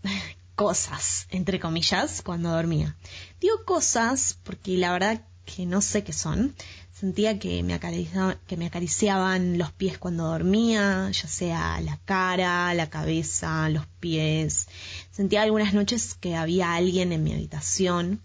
cosas, 0.56 1.28
entre 1.32 1.60
comillas, 1.60 2.22
cuando 2.22 2.50
dormía. 2.50 2.96
Digo 3.42 3.66
cosas 3.66 4.38
porque 4.44 4.78
la 4.78 4.94
verdad 4.94 5.22
que 5.46 5.66
no 5.66 5.82
sé 5.82 6.04
qué 6.04 6.14
son. 6.14 6.56
Sentía 6.98 7.40
que 7.40 7.62
me, 7.62 7.74
acariciaban 7.74 9.58
los 9.58 9.74
pies 9.74 9.98
cuando 9.98 10.28
dormía, 10.28 11.12
ya 11.12 11.28
sea 11.28 11.82
la 11.82 11.98
cara, 12.06 12.74
la 12.74 12.90
cabeza, 12.90 13.68
los 13.68 13.86
pies. 14.00 14.70
Sentía 15.12 15.42
algunas 15.42 15.74
noches 15.74 16.14
que 16.14 16.38
había 16.38 16.74
alguien 16.74 17.12
en 17.12 17.22
mi 17.22 17.34
habitación 17.34 18.22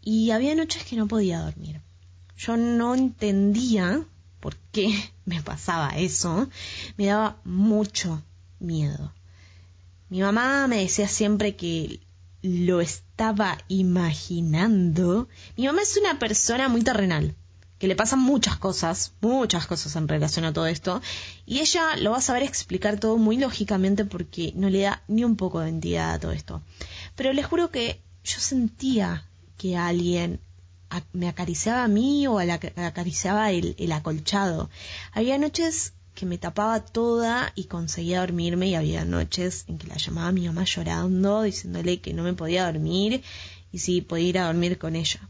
y 0.00 0.30
había 0.30 0.54
noches 0.54 0.84
que 0.84 0.96
no 0.96 1.06
podía 1.06 1.40
dormir. 1.40 1.82
Yo 2.38 2.56
no 2.56 2.94
entendía 2.94 4.06
por 4.40 4.56
qué 4.72 4.98
me 5.26 5.42
pasaba 5.42 5.90
eso, 5.90 6.48
me 6.96 7.04
daba 7.04 7.42
mucho 7.44 8.22
miedo. 8.58 9.12
Mi 10.08 10.22
mamá 10.22 10.66
me 10.66 10.78
decía 10.78 11.08
siempre 11.08 11.56
que 11.56 12.00
lo 12.40 12.80
estaba 12.80 13.58
imaginando. 13.68 15.28
Mi 15.58 15.66
mamá 15.66 15.82
es 15.82 15.98
una 15.98 16.18
persona 16.18 16.70
muy 16.70 16.82
terrenal, 16.82 17.36
que 17.82 17.88
le 17.88 17.96
pasan 17.96 18.20
muchas 18.20 18.58
cosas, 18.58 19.10
muchas 19.20 19.66
cosas 19.66 19.96
en 19.96 20.06
relación 20.06 20.44
a 20.44 20.52
todo 20.52 20.68
esto, 20.68 21.02
y 21.46 21.58
ella 21.58 21.96
lo 21.96 22.12
va 22.12 22.18
a 22.18 22.20
saber 22.20 22.44
explicar 22.44 23.00
todo 23.00 23.16
muy 23.18 23.38
lógicamente 23.38 24.04
porque 24.04 24.52
no 24.54 24.70
le 24.70 24.82
da 24.82 25.02
ni 25.08 25.24
un 25.24 25.34
poco 25.34 25.58
de 25.58 25.70
entidad 25.70 26.12
a 26.12 26.20
todo 26.20 26.30
esto. 26.30 26.62
Pero 27.16 27.32
les 27.32 27.44
juro 27.44 27.72
que 27.72 28.00
yo 28.22 28.38
sentía 28.38 29.26
que 29.58 29.76
alguien 29.76 30.38
me 31.12 31.26
acariciaba 31.26 31.82
a 31.82 31.88
mí 31.88 32.24
o 32.28 32.38
acariciaba 32.38 33.50
el, 33.50 33.74
el 33.76 33.90
acolchado. 33.90 34.70
Había 35.10 35.36
noches 35.38 35.92
que 36.14 36.24
me 36.24 36.38
tapaba 36.38 36.84
toda 36.84 37.52
y 37.56 37.64
conseguía 37.64 38.20
dormirme 38.20 38.68
y 38.68 38.76
había 38.76 39.04
noches 39.04 39.64
en 39.66 39.78
que 39.78 39.88
la 39.88 39.96
llamaba 39.96 40.28
a 40.28 40.32
mi 40.32 40.46
mamá 40.46 40.62
llorando, 40.62 41.42
diciéndole 41.42 42.00
que 42.00 42.14
no 42.14 42.22
me 42.22 42.34
podía 42.34 42.64
dormir 42.64 43.24
y 43.72 43.80
si 43.80 44.02
podía 44.02 44.28
ir 44.28 44.38
a 44.38 44.46
dormir 44.46 44.78
con 44.78 44.94
ella. 44.94 45.28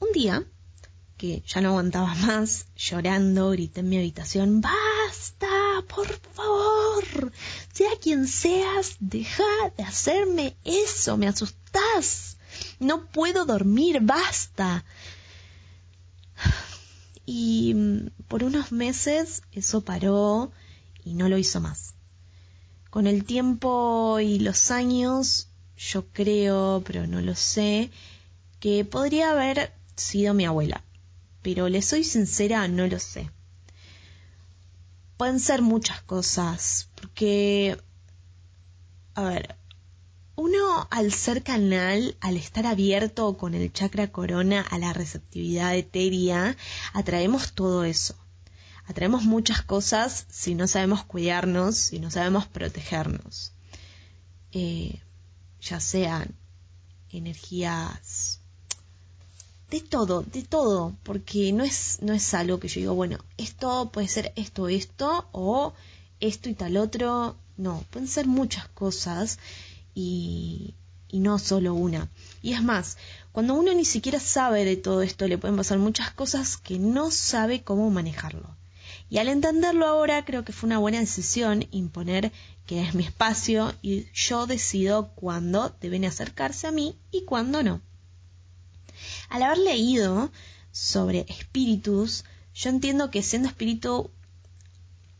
Un 0.00 0.10
día, 0.12 0.44
que 1.22 1.40
ya 1.46 1.60
no 1.60 1.68
aguantaba 1.68 2.16
más, 2.16 2.66
llorando, 2.74 3.50
grité 3.50 3.78
en 3.78 3.88
mi 3.88 3.96
habitación, 3.96 4.60
¡Basta! 4.60 5.46
¡Por 5.86 6.08
favor! 6.08 7.32
Sea 7.72 7.90
quien 8.02 8.26
seas, 8.26 8.96
deja 8.98 9.44
de 9.76 9.84
hacerme 9.84 10.56
eso, 10.64 11.16
me 11.16 11.28
asustás. 11.28 12.38
No 12.80 13.06
puedo 13.06 13.44
dormir, 13.44 14.00
basta. 14.02 14.84
Y 17.24 17.72
mm, 17.72 18.24
por 18.26 18.42
unos 18.42 18.72
meses 18.72 19.42
eso 19.52 19.82
paró 19.82 20.50
y 21.04 21.14
no 21.14 21.28
lo 21.28 21.38
hizo 21.38 21.60
más. 21.60 21.94
Con 22.90 23.06
el 23.06 23.22
tiempo 23.22 24.18
y 24.18 24.40
los 24.40 24.72
años, 24.72 25.46
yo 25.76 26.04
creo, 26.08 26.82
pero 26.84 27.06
no 27.06 27.20
lo 27.20 27.36
sé, 27.36 27.92
que 28.58 28.84
podría 28.84 29.30
haber 29.30 29.72
sido 29.94 30.34
mi 30.34 30.46
abuela. 30.46 30.82
Pero 31.42 31.68
le 31.68 31.82
soy 31.82 32.04
sincera, 32.04 32.66
no 32.68 32.86
lo 32.86 32.98
sé. 32.98 33.30
Pueden 35.16 35.40
ser 35.40 35.62
muchas 35.62 36.02
cosas, 36.02 36.88
porque, 36.94 37.76
a 39.14 39.22
ver, 39.24 39.56
uno 40.34 40.88
al 40.90 41.12
ser 41.12 41.42
canal, 41.42 42.16
al 42.20 42.36
estar 42.36 42.66
abierto 42.66 43.36
con 43.36 43.54
el 43.54 43.72
chakra 43.72 44.10
corona 44.10 44.62
a 44.62 44.78
la 44.78 44.92
receptividad 44.92 45.76
etérea, 45.76 46.56
atraemos 46.92 47.52
todo 47.52 47.84
eso. 47.84 48.16
Atraemos 48.86 49.24
muchas 49.24 49.62
cosas 49.62 50.26
si 50.28 50.54
no 50.54 50.66
sabemos 50.66 51.04
cuidarnos, 51.04 51.76
si 51.76 52.00
no 52.00 52.10
sabemos 52.10 52.46
protegernos. 52.46 53.52
Eh, 54.52 55.00
ya 55.60 55.80
sean 55.80 56.34
energías 57.10 58.41
de 59.72 59.80
todo, 59.80 60.22
de 60.22 60.42
todo, 60.42 60.94
porque 61.02 61.50
no 61.50 61.64
es, 61.64 62.00
no 62.02 62.12
es 62.12 62.34
algo 62.34 62.60
que 62.60 62.68
yo 62.68 62.80
digo, 62.80 62.94
bueno, 62.94 63.18
esto 63.38 63.90
puede 63.90 64.06
ser 64.06 64.30
esto, 64.36 64.68
esto, 64.68 65.26
o 65.32 65.72
esto 66.20 66.50
y 66.50 66.54
tal 66.54 66.76
otro. 66.76 67.36
No, 67.56 67.82
pueden 67.90 68.06
ser 68.06 68.26
muchas 68.26 68.68
cosas 68.68 69.38
y, 69.94 70.74
no 71.10 71.38
solo 71.38 71.72
una. 71.72 72.10
Y 72.42 72.52
es 72.52 72.62
más, 72.62 72.98
cuando 73.32 73.54
uno 73.54 73.72
ni 73.72 73.86
siquiera 73.86 74.20
sabe 74.20 74.66
de 74.66 74.76
todo 74.76 75.00
esto, 75.00 75.26
le 75.26 75.38
pueden 75.38 75.56
pasar 75.56 75.78
muchas 75.78 76.10
cosas 76.10 76.58
que 76.58 76.78
no 76.78 77.10
sabe 77.10 77.62
cómo 77.62 77.88
manejarlo. 77.88 78.54
Y 79.08 79.18
al 79.18 79.28
entenderlo 79.28 79.86
ahora, 79.86 80.26
creo 80.26 80.44
que 80.44 80.52
fue 80.52 80.66
una 80.66 80.78
buena 80.78 81.00
decisión 81.00 81.66
imponer 81.70 82.30
que 82.66 82.82
es 82.82 82.94
mi 82.94 83.04
espacio 83.04 83.74
y 83.80 84.06
yo 84.12 84.46
decido 84.46 85.08
cuándo 85.14 85.74
deben 85.80 86.04
acercarse 86.04 86.66
a 86.66 86.72
mí 86.72 86.94
y 87.10 87.24
cuándo 87.24 87.62
no. 87.62 87.80
Al 89.32 89.44
haber 89.44 89.56
leído 89.56 90.30
sobre 90.72 91.24
espíritus, 91.26 92.26
yo 92.54 92.68
entiendo 92.68 93.10
que 93.10 93.22
siendo 93.22 93.48
espíritu 93.48 94.10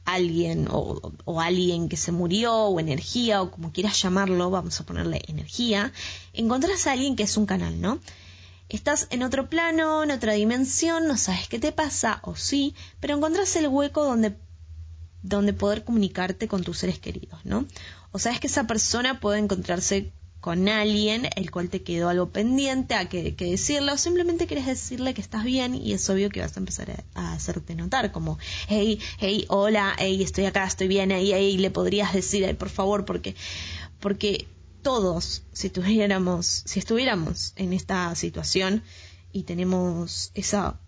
alguien 0.04 0.69
o, 0.71 1.40
alguien 1.40 1.88
que 1.88 1.97
se 1.97 2.12
murió 2.12 2.52
o 2.54 2.78
energía 2.78 3.40
o 3.40 3.50
como 3.50 3.73
quieras 3.73 4.02
llamarlo, 4.02 4.50
vamos 4.50 4.78
a 4.78 4.85
ponerle 4.85 5.23
energía, 5.28 5.95
encontrás 6.35 6.87
a 6.87 6.92
alguien 6.92 7.16
que 7.16 7.23
es 7.23 7.38
un 7.38 7.47
canal, 7.47 7.81
¿no? 7.81 8.00
Estás 8.69 9.07
en 9.09 9.23
otro 9.23 9.49
plano, 9.49 10.02
en 10.02 10.11
otra 10.11 10.35
dimensión, 10.35 11.09
no 11.09 11.16
sabes 11.16 11.49
qué 11.49 11.59
te 11.59 11.73
pasa 11.73 12.21
o 12.23 12.37
sí, 12.37 12.75
pero 13.00 13.16
encontrás 13.16 13.57
el 13.57 13.69
hueco 13.69 14.04
donde, 14.04 14.37
donde 15.23 15.54
poder 15.54 15.85
comunicarte 15.85 16.49
con 16.49 16.64
tus 16.64 16.76
seres 16.76 16.99
queridos, 16.99 17.40
¿no? 17.45 17.64
O 18.11 18.19
sabes 18.19 18.40
que 18.40 18.49
esa 18.49 18.66
persona 18.66 19.21
puede 19.21 19.38
encontrarse 19.38 20.12
con 20.43 20.69
alguien 20.69 21.29
el 21.37 21.53
cual 21.53 21.71
te 21.71 21.83
quedó 21.83 22.09
algo 22.09 22.31
pendiente 22.31 22.97
a 22.97 23.09
que, 23.09 23.37
que, 23.37 23.45
decirle 23.45 23.93
o 23.93 23.97
simplemente 23.97 24.49
quieres 24.49 24.67
decirle 24.67 25.15
que 25.15 25.21
estás 25.21 25.45
bien 25.45 25.77
y 25.77 25.93
es 25.93 26.11
obvio 26.11 26.31
que 26.31 26.41
vas 26.41 26.57
a 26.57 26.61
empezar 26.61 27.05
a, 27.15 27.33
hacerte 27.33 27.77
notar 27.77 28.11
como 28.11 28.41
hey 28.69 28.99
hey 29.19 29.47
hola 29.49 29.95
hey 29.99 30.21
estoy 30.21 30.47
acá 30.47 30.67
estoy 30.67 30.89
bien 30.89 31.13
hey 31.13 31.31
hey 31.33 31.57
le 31.59 31.71
podrías 31.71 32.13
decir 32.13 32.57
por 32.57 32.71
favor 32.71 33.05
porque 33.05 33.37
porque 34.01 34.49
todos 34.83 35.45
si 35.53 35.71
tuviéramos 35.71 36.65
si 36.67 36.81
estuviéramos 36.81 37.53
en 37.55 37.73
esta 37.73 38.13
situación 38.17 38.83
y 39.33 39.45
tenemos 39.45 40.33
esa 40.35 40.81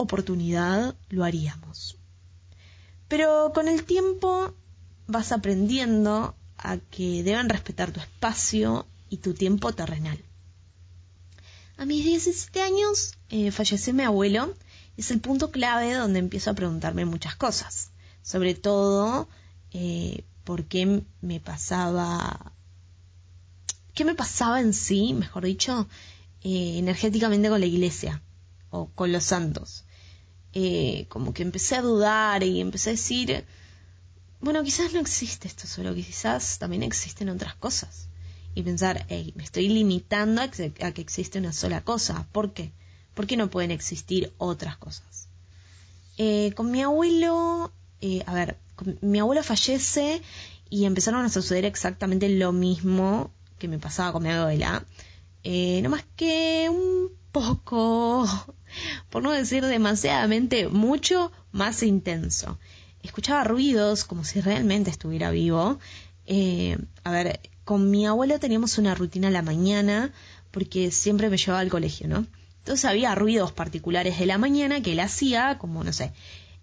oportunidad 0.00 0.96
lo 1.10 1.24
haríamos. 1.24 1.96
Pero 3.06 3.52
con 3.54 3.68
el 3.68 3.84
tiempo 3.84 4.52
vas 5.06 5.30
aprendiendo 5.30 6.34
a 6.62 6.76
que 6.76 7.22
deben 7.22 7.48
respetar 7.48 7.90
tu 7.90 8.00
espacio 8.00 8.86
y 9.08 9.18
tu 9.18 9.34
tiempo 9.34 9.72
terrenal. 9.72 10.18
A 11.76 11.86
mis 11.86 12.04
17 12.04 12.60
años 12.60 13.14
eh, 13.30 13.50
falleció 13.50 13.94
mi 13.94 14.02
abuelo. 14.02 14.54
Es 14.98 15.10
el 15.10 15.20
punto 15.20 15.50
clave 15.50 15.94
donde 15.94 16.18
empiezo 16.18 16.50
a 16.50 16.54
preguntarme 16.54 17.06
muchas 17.06 17.36
cosas. 17.36 17.90
Sobre 18.22 18.54
todo, 18.54 19.28
eh, 19.72 20.24
por 20.44 20.64
qué 20.66 21.02
me 21.22 21.40
pasaba... 21.40 22.52
¿Qué 23.94 24.04
me 24.04 24.14
pasaba 24.14 24.60
en 24.60 24.74
sí, 24.74 25.14
mejor 25.14 25.44
dicho, 25.44 25.88
eh, 26.42 26.76
energéticamente 26.78 27.48
con 27.48 27.60
la 27.60 27.66
iglesia 27.66 28.22
o 28.70 28.88
con 28.88 29.12
los 29.12 29.24
santos? 29.24 29.84
como 31.08 31.32
que 31.32 31.44
empecé 31.44 31.76
a 31.76 31.82
dudar 31.82 32.42
y 32.42 32.60
empecé 32.60 32.90
a 32.90 32.94
decir, 32.94 33.44
bueno, 34.40 34.62
quizás 34.62 34.94
no 34.94 35.00
existe 35.00 35.48
esto 35.48 35.66
solo, 35.66 35.94
quizás 35.94 36.58
también 36.58 36.82
existen 36.82 37.28
otras 37.28 37.54
cosas. 37.56 38.08
Y 38.54 38.62
pensar, 38.62 39.04
hey, 39.08 39.32
me 39.36 39.44
estoy 39.44 39.68
limitando 39.68 40.40
a 40.42 40.48
que, 40.48 40.72
existe 40.96 41.38
una 41.38 41.52
sola 41.52 41.82
cosa. 41.82 42.26
¿Por 42.32 42.52
qué? 42.52 42.72
¿Por 43.14 43.26
qué 43.26 43.36
no 43.36 43.50
pueden 43.50 43.70
existir 43.70 44.32
otras 44.38 44.76
cosas? 44.78 45.28
Eh, 46.16 46.52
con 46.56 46.70
mi 46.70 46.82
abuelo, 46.82 47.70
eh, 48.00 48.22
a 48.26 48.34
ver, 48.34 48.58
mi 49.02 49.20
abuelo 49.20 49.42
fallece 49.42 50.22
y 50.70 50.84
empezaron 50.84 51.24
a 51.24 51.28
suceder 51.28 51.64
exactamente 51.64 52.28
lo 52.28 52.52
mismo 52.52 53.30
que 53.58 53.68
me 53.68 53.78
pasaba 53.78 54.12
con 54.12 54.22
mi 54.22 54.30
abuela. 54.30 54.84
Eh, 55.44 55.80
no 55.82 55.90
más 55.90 56.04
que 56.16 56.68
un 56.70 57.12
poco, 57.30 58.26
por 59.10 59.22
no 59.22 59.32
decir 59.32 59.64
demasiadamente, 59.64 60.68
mucho 60.68 61.30
más 61.52 61.82
intenso 61.82 62.58
escuchaba 63.02 63.44
ruidos 63.44 64.04
como 64.04 64.24
si 64.24 64.40
realmente 64.40 64.90
estuviera 64.90 65.30
vivo. 65.30 65.78
Eh, 66.26 66.78
a 67.04 67.10
ver, 67.10 67.40
con 67.64 67.90
mi 67.90 68.06
abuelo 68.06 68.38
teníamos 68.38 68.78
una 68.78 68.94
rutina 68.94 69.28
a 69.28 69.30
la 69.30 69.42
mañana 69.42 70.12
porque 70.50 70.90
siempre 70.90 71.30
me 71.30 71.36
llevaba 71.36 71.60
al 71.60 71.68
colegio, 71.68 72.08
¿no? 72.08 72.26
Entonces 72.58 72.84
había 72.84 73.14
ruidos 73.14 73.52
particulares 73.52 74.18
de 74.18 74.26
la 74.26 74.38
mañana 74.38 74.82
que 74.82 74.92
él 74.92 75.00
hacía, 75.00 75.58
como, 75.58 75.82
no 75.82 75.92
sé, 75.92 76.12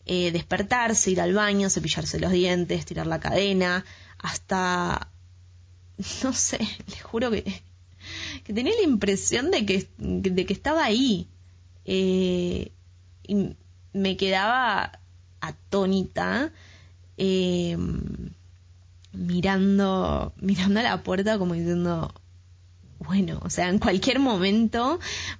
eh, 0.06 0.32
despertarse, 0.32 1.12
ir 1.12 1.22
al 1.22 1.34
baño, 1.34 1.70
cepillarse 1.70 2.20
los 2.20 2.32
dientes, 2.32 2.86
tirar 2.86 3.08
la 3.08 3.20
cadena, 3.20 3.84
hasta, 4.20 5.10
no 6.24 6.34
sé, 6.34 6.60
les 6.88 7.02
juro 7.02 7.32
que, 7.32 7.44
que 8.44 8.54
tenía 8.54 8.74
la 8.76 8.84
impresión 8.84 9.52
de 9.52 9.66
que, 9.66 9.88
de 9.98 10.46
que 10.46 10.54
estaba 10.54 10.86
ahí. 10.86 11.28
Eh, 11.86 12.72
y 13.24 13.56
me 13.94 14.18
quedaba 14.18 15.00
atónita, 15.42 16.52
em, 17.18 18.32
mirando, 19.14 20.34
mirando 20.38 20.80
a 20.80 20.84
la 20.84 21.04
puerta 21.04 21.38
como 21.38 21.54
diciendo, 21.54 22.14
bueno, 23.00 23.40
o 23.44 23.50
sea, 23.50 23.70
en 23.70 23.80
cualquier 23.80 24.20
momento 24.20 25.00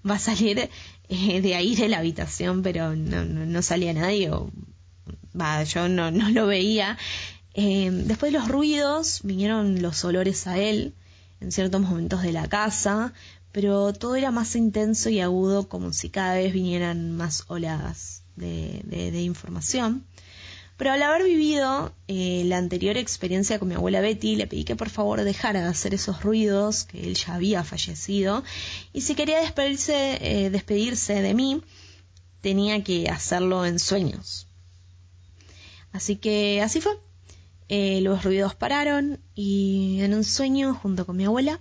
va 0.10 0.16
a 0.16 0.20
salir 0.20 0.70
eh, 1.10 1.42
de 1.42 1.56
ahí 1.56 1.76
de 1.76 1.90
la 1.90 2.00
habitación, 2.00 2.64
pero 2.64 2.96
no, 2.96 3.24
no, 3.26 3.62
salía 3.62 3.94
nadie, 3.94 4.32
o 4.32 4.52
yo 5.66 5.90
no, 5.90 6.12
no 6.12 6.30
lo 6.30 6.48
veía. 6.48 6.98
Em, 7.54 8.06
después 8.06 8.32
de 8.32 8.40
los 8.40 8.48
ruidos 8.48 9.22
vinieron 9.24 9.82
los 9.82 10.04
olores 10.06 10.48
a 10.48 10.58
él 10.58 10.94
en 11.40 11.52
ciertos 11.52 11.82
momentos 11.82 12.22
de 12.22 12.32
la 12.32 12.48
casa, 12.48 13.14
pero 13.52 13.94
todo 13.94 14.16
era 14.16 14.32
más 14.32 14.56
intenso 14.56 15.10
y 15.10 15.20
agudo 15.20 15.68
como 15.68 15.94
si 15.94 16.10
cada 16.10 16.36
vez 16.36 16.54
vinieran 16.54 17.16
más 17.16 17.46
oladas 17.48 18.24
de, 18.38 19.22
información. 19.22 20.06
Pero 20.78 20.92
al 20.92 21.02
haber 21.02 21.24
vivido 21.24 21.92
eh, 22.08 22.44
la 22.46 22.60
anterior 22.60 22.98
experiencia 22.98 23.58
con 23.58 23.68
mi 23.68 23.76
abuela 23.76 24.00
Betty, 24.00 24.36
le 24.36 24.46
pedí 24.46 24.64
que 24.64 24.76
por 24.76 24.90
favor 24.90 25.24
dejara 25.24 25.62
de 25.62 25.70
hacer 25.70 25.96
esos 25.96 26.22
ruidos, 26.22 26.84
que 26.84 27.02
él 27.08 27.16
ya 27.16 27.34
había 27.34 27.64
fallecido, 27.64 28.44
y 28.94 29.02
si 29.02 29.16
quería 29.16 29.40
despedirse, 29.40 30.20
eh, 30.22 30.50
despedirse 30.52 31.22
de 31.22 31.34
mí, 31.34 31.64
tenía 32.42 32.84
que 32.84 33.10
hacerlo 33.10 33.66
en 33.66 33.80
sueños. 33.80 34.48
Así 35.92 36.18
que 36.18 36.62
así 36.62 36.80
fue. 36.80 36.94
Eh, 37.70 38.00
los 38.02 38.24
ruidos 38.24 38.54
pararon 38.54 39.20
y 39.34 40.00
en 40.02 40.14
un 40.14 40.24
sueño, 40.24 40.76
junto 40.76 41.06
con 41.06 41.18
mi 41.18 41.26
abuela, 41.26 41.60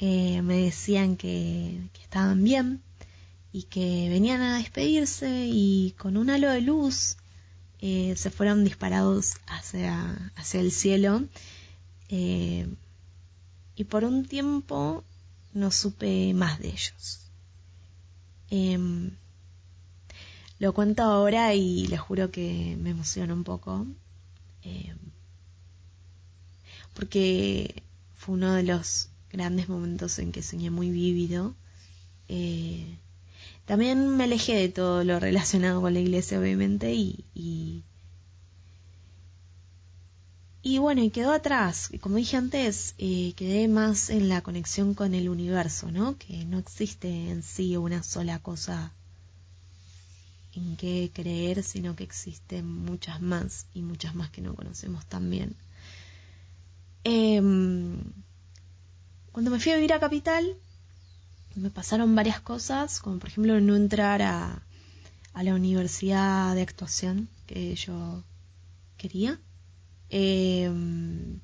me 0.00 0.56
decían 0.56 1.16
que 1.16 1.78
estaban 2.02 2.42
bien, 2.42 2.82
y 3.52 3.64
que 3.64 4.08
venían 4.08 4.40
a 4.40 4.58
despedirse 4.58 5.46
y 5.46 5.94
con 5.98 6.16
un 6.16 6.30
halo 6.30 6.50
de 6.50 6.62
luz 6.62 7.16
eh, 7.80 8.14
se 8.16 8.30
fueron 8.30 8.64
disparados 8.64 9.34
hacia, 9.46 10.32
hacia 10.36 10.60
el 10.60 10.72
cielo. 10.72 11.24
Eh, 12.08 12.66
y 13.74 13.84
por 13.84 14.04
un 14.04 14.24
tiempo 14.24 15.04
no 15.52 15.70
supe 15.70 16.32
más 16.34 16.58
de 16.60 16.68
ellos. 16.68 17.20
Em, 18.50 19.10
lo 20.58 20.72
cuento 20.74 21.02
ahora 21.02 21.54
y 21.54 21.86
les 21.88 22.00
juro 22.00 22.30
que 22.30 22.76
me 22.80 22.90
emociona 22.90 23.34
un 23.34 23.44
poco. 23.44 23.86
Em, 24.62 24.96
porque 26.94 27.82
fue 28.14 28.34
uno 28.36 28.52
de 28.52 28.62
los 28.62 29.08
grandes 29.30 29.68
momentos 29.68 30.18
en 30.18 30.32
que 30.32 30.42
soñé 30.42 30.70
muy 30.70 30.90
vívido. 30.90 31.54
Eh, 32.28 32.98
también 33.72 34.18
me 34.18 34.24
alejé 34.24 34.54
de 34.54 34.68
todo 34.68 35.02
lo 35.02 35.18
relacionado 35.18 35.80
con 35.80 35.94
la 35.94 36.00
iglesia, 36.00 36.38
obviamente, 36.38 36.92
y, 36.92 37.24
y, 40.62 40.76
bueno, 40.76 41.02
y 41.02 41.08
quedó 41.08 41.32
atrás. 41.32 41.90
Como 42.02 42.16
dije 42.16 42.36
antes, 42.36 42.94
eh, 42.98 43.32
quedé 43.34 43.68
más 43.68 44.10
en 44.10 44.28
la 44.28 44.42
conexión 44.42 44.92
con 44.92 45.14
el 45.14 45.30
universo, 45.30 45.90
¿no? 45.90 46.18
Que 46.18 46.44
no 46.44 46.58
existe 46.58 47.30
en 47.30 47.42
sí 47.42 47.74
una 47.78 48.02
sola 48.02 48.40
cosa 48.40 48.92
en 50.54 50.76
que 50.76 51.10
creer, 51.10 51.62
sino 51.62 51.96
que 51.96 52.04
existen 52.04 52.66
muchas 52.66 53.22
más 53.22 53.64
y 53.72 53.80
muchas 53.80 54.14
más 54.14 54.28
que 54.28 54.42
no 54.42 54.54
conocemos 54.54 55.06
también. 55.06 55.56
Em, 57.04 58.02
cuando 59.32 59.50
me 59.50 59.58
fui 59.58 59.72
a 59.72 59.76
vivir 59.76 59.94
a 59.94 59.98
Capital, 60.00 60.58
me 61.56 61.70
pasaron 61.70 62.14
varias 62.14 62.40
cosas, 62.40 63.00
como 63.00 63.18
por 63.18 63.28
ejemplo 63.30 63.60
no 63.60 63.76
entrar 63.76 64.22
a, 64.22 64.62
a 65.34 65.42
la 65.42 65.54
universidad 65.54 66.54
de 66.54 66.62
actuación 66.62 67.28
que 67.46 67.74
yo 67.74 68.22
quería. 68.96 69.38
Em, 70.10 71.40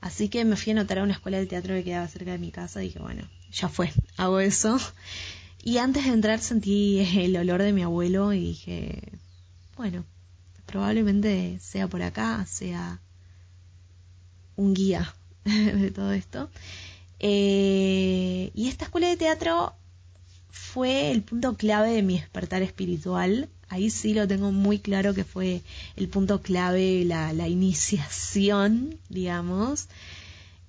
así 0.00 0.28
que 0.28 0.44
me 0.44 0.56
fui 0.56 0.72
a 0.72 0.76
anotar 0.76 0.98
a 0.98 1.02
una 1.02 1.12
escuela 1.12 1.38
de 1.38 1.46
teatro 1.46 1.74
que 1.74 1.84
quedaba 1.84 2.08
cerca 2.08 2.32
de 2.32 2.38
mi 2.38 2.50
casa 2.50 2.82
y 2.82 2.86
dije, 2.86 2.98
bueno, 2.98 3.28
ya 3.52 3.68
fue, 3.68 3.92
hago 4.16 4.40
eso. 4.40 4.78
Y 5.62 5.78
antes 5.78 6.04
de 6.04 6.10
entrar 6.10 6.40
sentí 6.40 7.00
el 7.00 7.36
olor 7.36 7.62
de 7.62 7.72
mi 7.72 7.82
abuelo 7.82 8.32
y 8.32 8.40
dije, 8.40 9.12
bueno, 9.76 10.04
probablemente 10.66 11.58
sea 11.60 11.88
por 11.88 12.02
acá, 12.02 12.44
sea 12.46 13.00
un 14.56 14.74
guía 14.74 15.14
de 15.44 15.90
todo 15.90 16.12
esto. 16.12 16.50
Eh, 17.20 18.50
y 18.54 18.68
esta 18.68 18.84
escuela 18.84 19.08
de 19.08 19.16
teatro 19.16 19.74
fue 20.50 21.10
el 21.10 21.22
punto 21.22 21.56
clave 21.56 21.90
de 21.90 22.02
mi 22.02 22.18
despertar 22.18 22.62
espiritual. 22.62 23.48
Ahí 23.68 23.90
sí 23.90 24.14
lo 24.14 24.26
tengo 24.28 24.52
muy 24.52 24.78
claro 24.78 25.14
que 25.14 25.24
fue 25.24 25.62
el 25.96 26.08
punto 26.08 26.40
clave, 26.40 27.04
la, 27.04 27.48
iniciación, 27.48 28.98
digamos. 29.08 29.88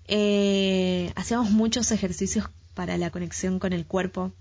Eh, 0.08 1.12
hacíamos 1.16 1.52
muchos 1.52 1.92
ejercicios 1.92 2.50
para 2.74 2.98
la 2.98 3.10
conexión 3.10 3.60
con 3.60 3.74
el 3.74 3.86
cuerpo, 3.86 4.32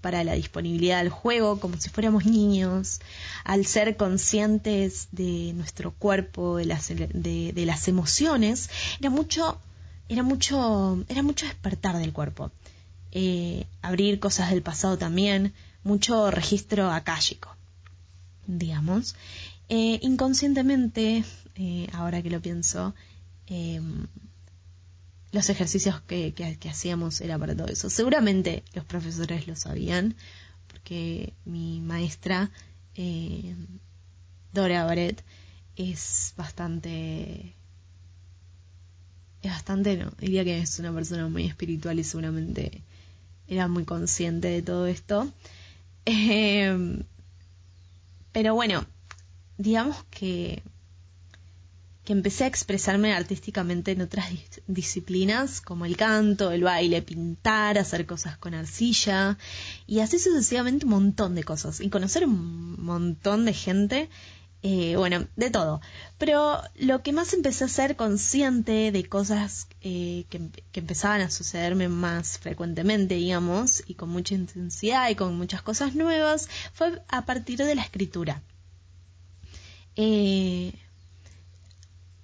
para 0.00 0.24
la 0.24 0.34
disponibilidad 0.34 1.00
al 1.00 1.10
juego, 1.10 1.60
como 1.60 1.76
si 1.76 1.90
fuéramos 1.90 2.24
niños, 2.24 3.00
al 3.44 3.66
ser 3.66 3.96
conscientes 3.96 5.08
de 5.12 5.52
nuestro 5.54 5.92
cuerpo, 5.92 6.56
de 6.56 6.64
las, 6.66 6.88
de 6.88 7.64
las 7.66 7.88
emociones. 7.88 8.70
Era 8.98 9.10
mucho 9.10 9.60
era 10.08 10.22
mucho, 10.22 11.04
era 11.08 11.22
mucho 11.22 11.46
despertar 11.46 11.98
del 11.98 12.12
cuerpo. 12.12 12.50
Eh, 13.12 13.66
abrir 13.80 14.18
cosas 14.18 14.50
del 14.50 14.62
pasado 14.62 14.98
también, 14.98 15.54
mucho 15.84 16.30
registro 16.30 16.90
acálico, 16.90 17.56
digamos. 18.46 19.14
Eh, 19.68 20.00
inconscientemente, 20.02 21.24
eh, 21.54 21.88
ahora 21.92 22.22
que 22.22 22.30
lo 22.30 22.40
pienso, 22.42 22.94
em, 23.46 24.06
los 25.32 25.48
ejercicios 25.48 26.00
que, 26.02 26.34
que, 26.34 26.68
hacíamos 26.68 27.20
era 27.20 27.38
para 27.38 27.56
todo 27.56 27.68
eso. 27.68 27.90
Seguramente 27.90 28.62
los 28.72 28.84
profesores 28.84 29.46
lo 29.46 29.56
sabían, 29.56 30.16
porque 30.68 31.32
mi 31.44 31.80
maestra, 31.80 32.50
Dora 34.52 34.84
Barrett, 34.84 35.24
es 35.76 36.34
bastante 36.36 37.54
es 39.48 39.54
bastante, 39.54 39.96
no, 39.96 40.12
diría 40.18 40.44
que 40.44 40.58
es 40.58 40.78
una 40.78 40.92
persona 40.92 41.28
muy 41.28 41.44
espiritual 41.46 41.98
y 41.98 42.04
seguramente 42.04 42.82
era 43.48 43.68
muy 43.68 43.84
consciente 43.84 44.48
de 44.48 44.62
todo 44.62 44.86
esto. 44.86 45.32
Em, 46.04 47.02
pero 48.32 48.54
bueno, 48.54 48.84
digamos 49.58 50.04
que 50.10 50.62
que 52.04 52.12
empecé 52.12 52.44
a 52.44 52.48
expresarme 52.48 53.14
artísticamente 53.14 53.92
en 53.92 54.02
otras 54.02 54.26
disciplinas 54.66 55.62
como 55.62 55.86
el 55.86 55.96
canto, 55.96 56.50
el 56.52 56.62
baile, 56.62 57.00
pintar, 57.00 57.78
hacer 57.78 58.04
cosas 58.04 58.36
con 58.36 58.52
arcilla 58.52 59.38
y 59.86 60.00
así 60.00 60.18
sucesivamente 60.18 60.84
un 60.84 60.90
montón 60.90 61.34
de 61.34 61.44
cosas 61.44 61.80
y 61.80 61.88
conocer 61.88 62.26
un 62.26 62.76
montón 62.84 63.46
de 63.46 63.54
gente, 63.54 64.10
eh, 64.66 64.96
bueno, 64.96 65.26
de 65.36 65.50
todo. 65.50 65.82
Pero 66.16 66.58
lo 66.76 67.02
que 67.02 67.12
más 67.12 67.34
empecé 67.34 67.64
a 67.64 67.68
ser 67.68 67.96
consciente 67.96 68.92
de 68.92 69.04
cosas 69.04 69.68
eh, 69.82 70.24
que, 70.30 70.40
que 70.72 70.80
empezaban 70.80 71.20
a 71.20 71.30
sucederme 71.30 71.88
más 71.90 72.38
frecuentemente, 72.38 73.14
digamos, 73.16 73.84
y 73.86 73.92
con 73.92 74.08
mucha 74.08 74.34
intensidad 74.34 75.10
y 75.10 75.16
con 75.16 75.36
muchas 75.36 75.60
cosas 75.60 75.94
nuevas, 75.94 76.48
fue 76.72 77.02
a 77.08 77.26
partir 77.26 77.58
de 77.58 77.74
la 77.74 77.82
escritura. 77.82 78.42
Eh, 79.96 80.72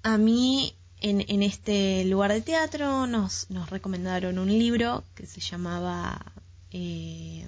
a 0.03 0.17
mí 0.17 0.75
en, 1.03 1.21
en, 1.29 1.43
este 1.43 2.07
lugar 2.07 2.33
de 2.33 2.41
teatro 2.41 3.07
nos, 3.07 3.51
nos, 3.51 3.69
recomendaron 3.69 4.39
un 4.39 4.49
libro 4.49 5.05
que 5.15 5.27
se 5.27 5.41
llamaba 5.41 6.33
eh, 6.73 7.47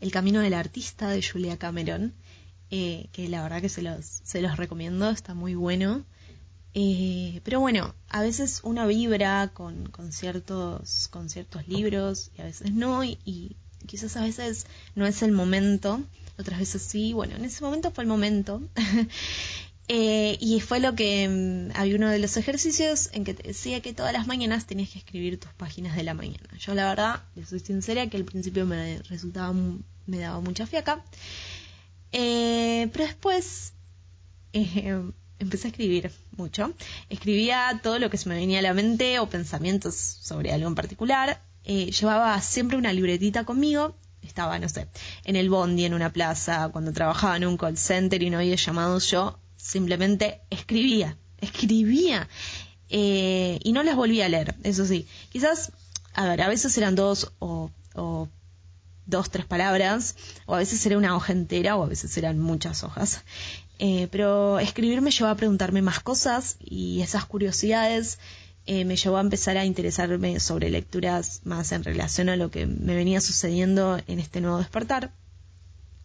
El 0.00 0.12
Camino 0.12 0.40
del 0.40 0.52
Artista 0.52 1.08
de 1.08 1.22
Julia 1.22 1.56
Cameron, 1.56 2.12
eh, 2.70 3.08
que 3.12 3.28
la 3.28 3.42
verdad 3.42 3.60
que 3.60 3.68
se 3.68 3.82
los, 3.82 4.04
se 4.24 4.40
los 4.40 4.56
recomiendo, 4.56 5.10
está 5.10 5.34
muy 5.34 5.54
bueno. 5.54 6.04
Eh, 6.74 7.40
pero 7.44 7.60
bueno, 7.60 7.94
a 8.08 8.20
veces 8.20 8.60
uno 8.64 8.86
vibra 8.88 9.52
con, 9.54 9.92
ciertos, 10.10 11.08
con 11.08 11.30
ciertos 11.30 11.68
libros 11.68 12.32
y 12.36 12.40
a 12.42 12.44
veces 12.44 12.72
no, 12.72 13.04
y, 13.04 13.56
quizás 13.86 14.16
a 14.16 14.22
veces 14.22 14.66
no 14.96 15.06
es 15.06 15.22
el 15.22 15.30
momento, 15.30 16.02
otras 16.36 16.58
veces 16.58 16.82
sí, 16.82 17.12
bueno, 17.12 17.36
en 17.36 17.44
ese 17.44 17.62
momento 17.62 17.92
fue 17.92 18.04
el 18.04 18.08
momento. 18.08 18.62
Eh, 19.86 20.38
y 20.40 20.60
fue 20.60 20.80
lo 20.80 20.94
que 20.94 21.28
mm, 21.28 21.78
había 21.78 21.96
uno 21.96 22.08
de 22.08 22.18
los 22.18 22.38
ejercicios 22.38 23.10
en 23.12 23.22
que 23.22 23.34
te 23.34 23.46
decía 23.46 23.82
que 23.82 23.92
todas 23.92 24.14
las 24.14 24.26
mañanas 24.26 24.66
tenías 24.66 24.88
que 24.88 24.98
escribir 24.98 25.38
tus 25.38 25.52
páginas 25.52 25.94
de 25.94 26.02
la 26.04 26.14
mañana. 26.14 26.48
Yo 26.58 26.74
la 26.74 26.88
verdad, 26.88 27.22
le 27.34 27.44
soy 27.44 27.60
sincera, 27.60 28.08
que 28.08 28.16
al 28.16 28.24
principio 28.24 28.64
me 28.64 29.00
resultaba, 29.10 29.52
me 30.06 30.18
daba 30.18 30.40
mucha 30.40 30.66
fiaca. 30.66 31.04
Eh, 32.14 32.88
pero 32.92 33.04
después 33.04 33.74
eh, 34.54 35.02
empecé 35.38 35.68
a 35.68 35.70
escribir 35.70 36.10
mucho. 36.36 36.72
Escribía 37.10 37.80
todo 37.82 37.98
lo 37.98 38.08
que 38.08 38.16
se 38.16 38.28
me 38.30 38.36
venía 38.36 38.60
a 38.60 38.62
la 38.62 38.72
mente 38.72 39.18
o 39.18 39.28
pensamientos 39.28 39.94
sobre 39.96 40.52
algo 40.52 40.68
en 40.68 40.74
particular. 40.74 41.42
llevaba 41.64 42.40
siempre 42.40 42.78
una 42.78 42.92
libretita 42.92 43.44
conmigo 43.44 43.96
estaba, 44.26 44.58
no 44.58 44.68
sé, 44.68 44.88
en 45.24 45.36
el 45.36 45.50
bondi, 45.50 45.84
en 45.84 45.94
una 45.94 46.12
plaza, 46.12 46.68
cuando 46.72 46.92
trabajaba 46.92 47.36
en 47.36 47.46
un 47.46 47.56
call 47.56 47.76
center 47.76 48.22
y 48.22 48.30
no 48.30 48.38
había 48.38 48.56
llamado 48.56 48.98
yo, 48.98 49.38
simplemente 49.56 50.40
escribía, 50.50 51.16
escribía. 51.40 52.28
Eh, 52.88 53.58
y 53.62 53.72
no 53.72 53.82
las 53.82 53.96
volví 53.96 54.20
a 54.20 54.28
leer, 54.28 54.54
eso 54.62 54.86
sí. 54.86 55.06
Quizás, 55.30 55.72
a 56.14 56.26
ver, 56.26 56.42
a 56.42 56.48
veces 56.48 56.76
eran 56.78 56.94
dos 56.94 57.32
o, 57.38 57.70
dos, 59.06 59.30
tres 59.30 59.46
palabras, 59.46 60.16
o 60.46 60.54
a 60.54 60.58
veces 60.58 60.84
era 60.86 60.98
una 60.98 61.16
hoja 61.16 61.32
entera, 61.32 61.76
o 61.76 61.84
a 61.84 61.88
veces 61.88 62.16
eran 62.16 62.38
muchas 62.38 62.84
hojas. 62.84 63.22
Eh, 63.78 64.08
pero 64.10 64.58
escribir 64.58 65.00
me 65.00 65.10
llevó 65.10 65.30
a 65.30 65.36
preguntarme 65.36 65.82
más 65.82 66.00
cosas 66.00 66.56
y 66.60 67.00
esas 67.02 67.24
curiosidades 67.24 68.18
eh, 68.66 68.84
me 68.84 68.96
llevó 68.96 69.18
a 69.18 69.20
empezar 69.20 69.56
a 69.56 69.64
interesarme 69.64 70.38
sobre 70.40 70.70
lecturas 70.70 71.40
más 71.44 71.72
en 71.72 71.84
relación 71.84 72.28
a 72.28 72.36
lo 72.36 72.50
que 72.50 72.66
me 72.66 72.94
venía 72.94 73.20
sucediendo 73.20 74.00
en 74.06 74.20
este 74.20 74.40
nuevo 74.40 74.58
despertar 74.58 75.12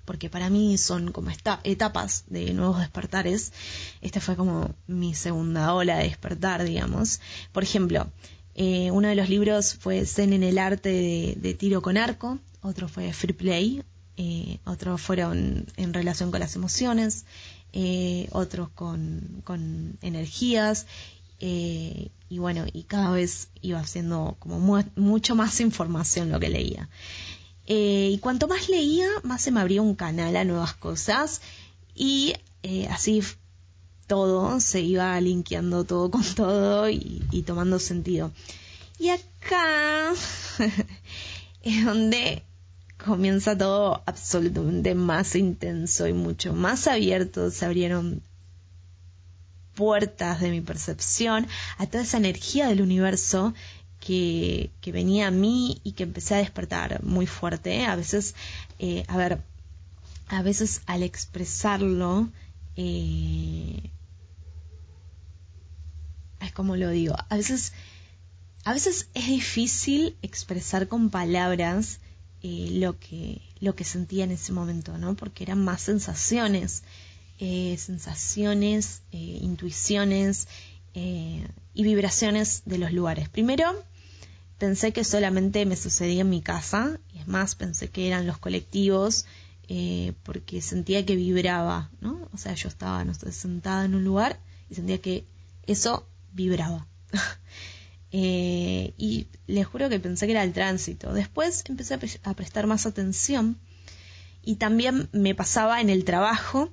porque 0.10 0.28
para 0.28 0.50
mí 0.50 0.76
son 0.80 1.12
como 1.12 1.30
etapas 1.64 2.24
de 2.26 2.52
nuevos 2.56 2.80
despertares. 2.80 3.54
Esta 4.02 4.20
fue 4.20 4.36
como 4.36 4.74
mi 4.88 5.14
segunda 5.14 5.72
ola 5.76 5.98
de 5.98 6.06
despertar, 6.06 6.64
digamos. 6.64 7.22
Por 7.52 7.62
ejemplo, 7.62 8.12
eh, 8.56 8.90
uno 8.90 9.08
de 9.08 9.14
los 9.14 9.30
libros 9.30 9.76
fue 9.76 10.08
Zen 10.08 10.34
en 10.34 10.42
el 10.42 10.58
arte 10.58 11.38
de, 11.38 11.54
tiro 11.54 11.84
con 11.84 11.96
arco, 11.96 12.40
otro 12.62 12.88
fue 12.88 13.12
Free 13.14 13.34
Play, 13.34 13.84
eh, 14.18 14.60
otros 14.66 15.02
fueron 15.02 15.66
en 15.78 15.94
relación 15.94 16.32
con 16.32 16.40
las 16.40 16.56
emociones, 16.56 17.26
eh, 17.74 18.28
otros 18.32 18.70
con, 18.70 19.42
con 19.44 19.98
energías. 20.02 20.88
y 21.40 22.38
bueno, 22.38 22.66
y 22.74 22.84
cada 22.84 23.12
vez 23.12 23.48
iba 23.62 23.80
haciendo 23.80 24.36
como 24.40 24.84
mucho 24.96 25.36
más 25.36 25.60
información 25.62 26.32
lo 26.32 26.40
que 26.40 26.50
leía. 26.50 26.90
Eh, 27.72 28.10
y 28.14 28.18
cuanto 28.18 28.48
más 28.48 28.68
leía, 28.68 29.08
más 29.22 29.44
se 29.44 29.52
me 29.52 29.62
abría 29.62 29.84
un 29.84 29.94
canal 29.94 30.36
a 30.36 30.44
nuevas 30.44 30.74
cosas 30.74 31.40
y 31.94 32.34
eh, 32.64 32.88
así 32.90 33.22
todo 34.08 34.60
se 34.60 34.82
iba 34.82 35.22
linkeando 35.22 35.84
todo 35.84 36.10
con 36.10 36.24
todo 36.36 36.90
y 36.90 37.44
tomando 37.46 37.78
sentido. 37.78 38.32
Y 38.98 39.10
acá 39.10 40.14
es 41.62 41.86
donde 41.86 42.42
comienza 43.04 43.58
todo 43.58 44.04
absolutamente 44.06 44.94
más 44.94 45.36
intenso 45.36 46.08
y 46.08 46.14
mucho 46.14 46.54
más 46.54 46.88
abierto. 46.88 47.50
Se 47.50 47.66
abrieron 47.66 48.22
puertas 49.76 50.42
de 50.42 50.52
mi 50.52 50.62
percepción 50.62 51.48
a 51.78 51.88
toda 51.88 52.04
esa 52.04 52.18
energía 52.18 52.68
del 52.68 52.82
universo 52.82 53.54
que, 54.00 54.72
venía 54.86 55.28
a 55.28 55.32
mí 55.32 55.80
y 55.84 55.94
que 55.94 56.04
empecé 56.04 56.36
a 56.36 56.40
despertar 56.40 57.04
muy 57.04 57.28
fuerte. 57.28 57.86
A 57.86 57.96
veces, 57.96 58.36
eh, 58.80 59.04
a 59.08 59.18
ver, 59.18 59.42
a 60.28 60.42
veces 60.42 60.82
al 60.86 61.04
expresarlo, 61.04 62.30
eh, 62.76 63.90
es 66.42 66.52
como 66.52 66.76
lo 66.76 66.90
digo, 66.90 67.16
a 67.30 67.36
veces, 67.38 67.74
a 68.66 68.74
veces 68.74 69.08
es 69.14 69.28
difícil 69.28 70.18
expresar 70.22 70.88
con 70.88 71.10
palabras 71.10 72.00
eh, 72.42 72.70
lo 72.74 72.98
que 73.00 73.42
lo 73.60 73.76
que 73.76 73.84
sentía 73.84 74.24
en 74.24 74.32
ese 74.32 74.54
momento, 74.54 74.98
¿no? 74.98 75.16
Porque 75.16 75.44
eran 75.44 75.64
más 75.64 75.82
sensaciones, 75.82 76.84
sensaciones, 77.40 79.02
intuiciones 79.12 80.48
y 80.94 81.84
vibraciones 81.84 82.64
de 82.66 82.78
los 82.78 82.92
lugares. 82.92 83.30
Primero, 83.30 83.84
pensé 84.60 84.92
que 84.92 85.04
solamente 85.04 85.66
me 85.66 85.76
sucedía 85.76 86.22
en 86.22 86.30
mi 86.30 86.42
casa, 86.42 87.00
y 87.14 87.20
es 87.20 87.28
más, 87.28 87.56
pensé 87.56 87.90
que 87.90 88.08
eran 88.08 88.28
los 88.28 88.38
colectivos, 88.38 89.26
eh, 89.72 90.14
porque 90.24 90.62
sentía 90.62 91.06
que 91.06 91.16
vibraba, 91.16 91.92
¿no? 92.02 92.28
O 92.34 92.38
sea, 92.38 92.56
yo 92.56 92.68
estaba, 92.68 93.04
no 93.06 93.14
sentada 93.14 93.86
en 93.86 93.94
un 93.94 94.04
lugar 94.04 94.40
y 94.70 94.76
sentía 94.76 95.00
que 95.00 95.26
eso 95.68 96.08
vibraba. 96.34 96.86
Eh, 98.12 98.94
y 98.98 99.28
les 99.46 99.68
juro 99.68 99.90
que 99.90 100.00
pensé 100.00 100.26
que 100.26 100.32
era 100.32 100.44
el 100.44 100.54
tránsito. 100.54 101.14
Después 101.14 101.64
empecé 101.68 101.94
a 102.24 102.34
prestar 102.34 102.68
más 102.68 102.86
atención 102.86 103.58
y 104.44 104.56
también 104.56 105.10
me 105.12 105.36
pasaba 105.36 105.82
en 105.82 105.90
el 105.90 106.06
trabajo 106.06 106.72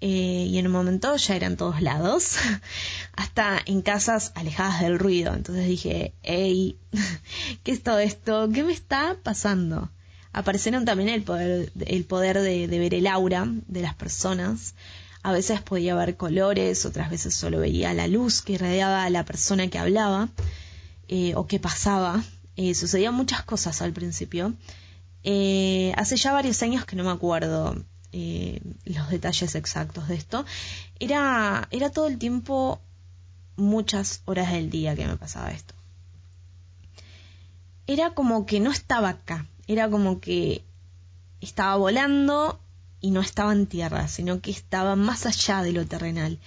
eh, 0.00 0.46
y 0.48 0.58
en 0.58 0.66
un 0.66 0.72
momento 0.72 1.14
ya 1.16 1.36
eran 1.36 1.56
todos 1.56 1.82
lados, 1.82 2.36
hasta 3.16 3.58
en 3.66 3.82
casas 3.82 4.32
alejadas 4.34 4.80
del 4.80 4.98
ruido. 4.98 5.34
Entonces 5.34 5.66
dije, 5.66 6.14
hey, 6.22 6.78
¿qué 7.62 7.72
es 7.72 7.82
todo 7.82 7.98
esto? 7.98 8.48
¿Qué 8.52 8.64
me 8.64 8.72
está 8.72 9.16
pasando? 9.22 9.90
Aparecieron 10.32 10.84
también 10.84 11.08
el 11.08 11.22
poder, 11.22 11.72
el 11.86 12.04
poder 12.04 12.40
de, 12.40 12.66
ver 12.66 12.94
el 12.94 13.06
aura 13.06 13.46
de 13.66 13.82
las 13.82 13.94
personas. 13.94 14.74
A 15.22 15.32
veces 15.32 15.60
podía 15.60 15.94
ver 15.96 16.16
colores, 16.16 16.86
otras 16.86 17.10
veces 17.10 17.34
solo 17.34 17.58
veía 17.58 17.92
la 17.92 18.06
luz 18.06 18.40
que 18.40 18.54
irradiaba 18.54 19.04
a 19.04 19.10
la 19.10 19.24
persona 19.26 19.68
que 19.68 19.78
hablaba 19.78 20.30
eh, 21.10 21.34
o 21.34 21.46
que 21.46 21.58
pasaba. 21.58 22.22
Eh, 22.56 22.74
sucedían 22.74 23.14
muchas 23.14 23.42
cosas 23.42 23.82
al 23.82 23.92
principio. 23.92 24.54
hace 25.96 26.16
ya 26.16 26.32
varios 26.32 26.62
años 26.62 26.84
que 26.86 26.96
no 26.96 27.04
me 27.04 27.10
acuerdo 27.10 27.76
eh, 28.12 28.60
los 28.84 29.08
detalles 29.08 29.54
exactos 29.54 30.08
de 30.08 30.16
esto, 30.16 30.44
era, 30.98 31.68
era 31.70 31.90
todo 31.90 32.08
el 32.08 32.18
tiempo 32.18 32.80
muchas 33.56 34.22
horas 34.24 34.50
del 34.50 34.68
día 34.68 34.96
que 34.96 35.06
me 35.06 35.16
pasaba 35.16 35.50
esto. 35.50 35.74
Era 37.86 38.14
como 38.14 38.46
que 38.46 38.58
no 38.58 38.72
estaba 38.72 39.10
acá, 39.10 39.46
era 39.68 39.88
como 39.88 40.20
que 40.20 40.64
estaba 41.40 41.76
volando 41.76 42.60
y 43.00 43.10
no 43.10 43.20
estaba 43.20 43.52
en 43.52 43.66
tierra, 43.66 44.08
sino 44.08 44.40
que 44.40 44.50
estaba 44.50 44.96
más 44.96 45.26
allá 45.26 45.62
de 45.62 45.72
lo 45.72 45.86
terrenal. 45.86 46.38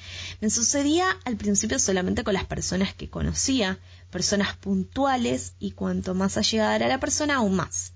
Me 0.42 0.50
sucedía 0.50 1.06
al 1.26 1.38
principio 1.38 1.80
solamente 1.80 2.24
con 2.24 2.34
las 2.34 2.46
personas 2.46 2.94
que 2.94 3.10
conocía, 3.10 3.80
personas 4.12 4.56
puntuales 4.58 5.54
y 5.60 5.72
cuanto 5.72 6.14
más 6.14 6.38
allegada 6.38 6.76
era 6.76 6.88
la 6.88 7.00
persona, 7.00 7.36
aún 7.36 7.56
más. 7.56 7.94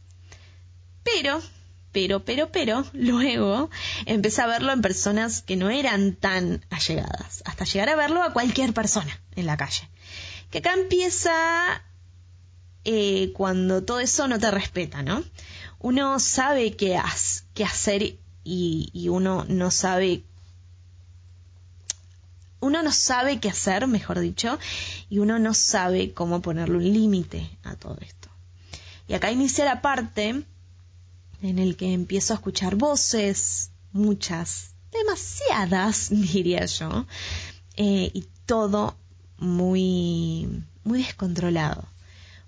Pero 1.03 1.41
pero, 1.91 2.23
pero, 2.23 2.51
pero, 2.51 2.85
luego 2.93 3.71
empecé 4.05 4.43
a 4.43 4.45
verlo 4.47 4.71
en 4.71 4.81
personas 4.81 5.41
que 5.41 5.55
no 5.55 5.71
eran 5.71 6.13
tan 6.13 6.63
allegadas, 6.69 7.41
hasta 7.45 7.65
llegar 7.65 7.89
a 7.89 7.95
verlo 7.95 8.21
a 8.21 8.33
cualquier 8.33 8.71
persona 8.71 9.19
en 9.35 9.47
la 9.47 9.57
calle. 9.57 9.89
Que 10.51 10.59
acá 10.59 10.73
empieza 10.73 11.81
eh, 12.83 13.31
cuando 13.33 13.83
todo 13.83 13.99
eso 13.99 14.27
no 14.27 14.37
te 14.37 14.51
respeta, 14.51 15.01
¿no? 15.01 15.23
Uno 15.79 16.19
sabe 16.19 16.75
qué, 16.75 16.97
hacer 16.97 18.17
y, 18.47 19.09
uno 19.09 19.45
no 19.47 19.71
sabe 19.71 20.23
uno 22.59 22.81
no 22.81 22.91
sabe 22.91 23.39
qué 23.39 23.49
hacer, 23.49 23.85
mejor 23.85 24.19
dicho, 24.19 24.57
y 25.09 25.19
uno 25.19 25.37
no 25.37 25.53
sabe 25.53 26.13
cómo 26.13 26.41
ponerle 26.41 26.77
un 26.77 26.91
límite 26.91 27.49
a 27.63 27.75
todo 27.75 27.97
esto. 28.01 28.29
Y 29.07 29.13
acá 29.13 29.31
inicia 29.31 29.63
la 29.63 29.81
parte 29.81 30.43
en 31.43 31.59
el 31.59 31.77
que 31.77 31.93
empiezo 31.93 32.33
a 32.33 32.37
escuchar 32.37 32.75
voces, 32.75 33.69
muchas, 33.93 34.71
demasiadas, 34.91 36.09
diría 36.11 36.65
yo, 36.65 37.05
eh, 37.75 38.09
y 38.11 38.25
todo 38.47 38.97
muy, 39.37 40.63
muy 40.83 41.03
descontrolado. 41.03 41.85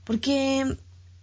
Porque 0.05 0.75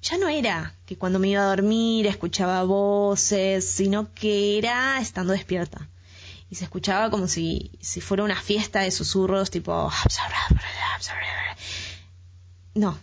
ya 0.02 0.18
no 0.18 0.28
era 0.28 0.74
que 0.86 0.96
cuando 0.96 1.18
me 1.18 1.28
iba 1.28 1.42
a 1.42 1.46
dormir 1.46 2.06
escuchaba 2.06 2.62
voces, 2.64 3.68
sino 3.68 4.12
que 4.14 4.58
era 4.58 5.00
estando 5.00 5.32
despierta. 5.32 5.88
Y 6.48 6.54
se 6.54 6.64
escuchaba 6.64 7.10
como 7.10 7.26
si, 7.26 7.72
si 7.80 8.00
fuera 8.00 8.22
una 8.22 8.40
fiesta 8.40 8.80
de 8.80 8.90
susurros 8.90 9.50
tipo... 9.50 9.90
No. 12.74 12.98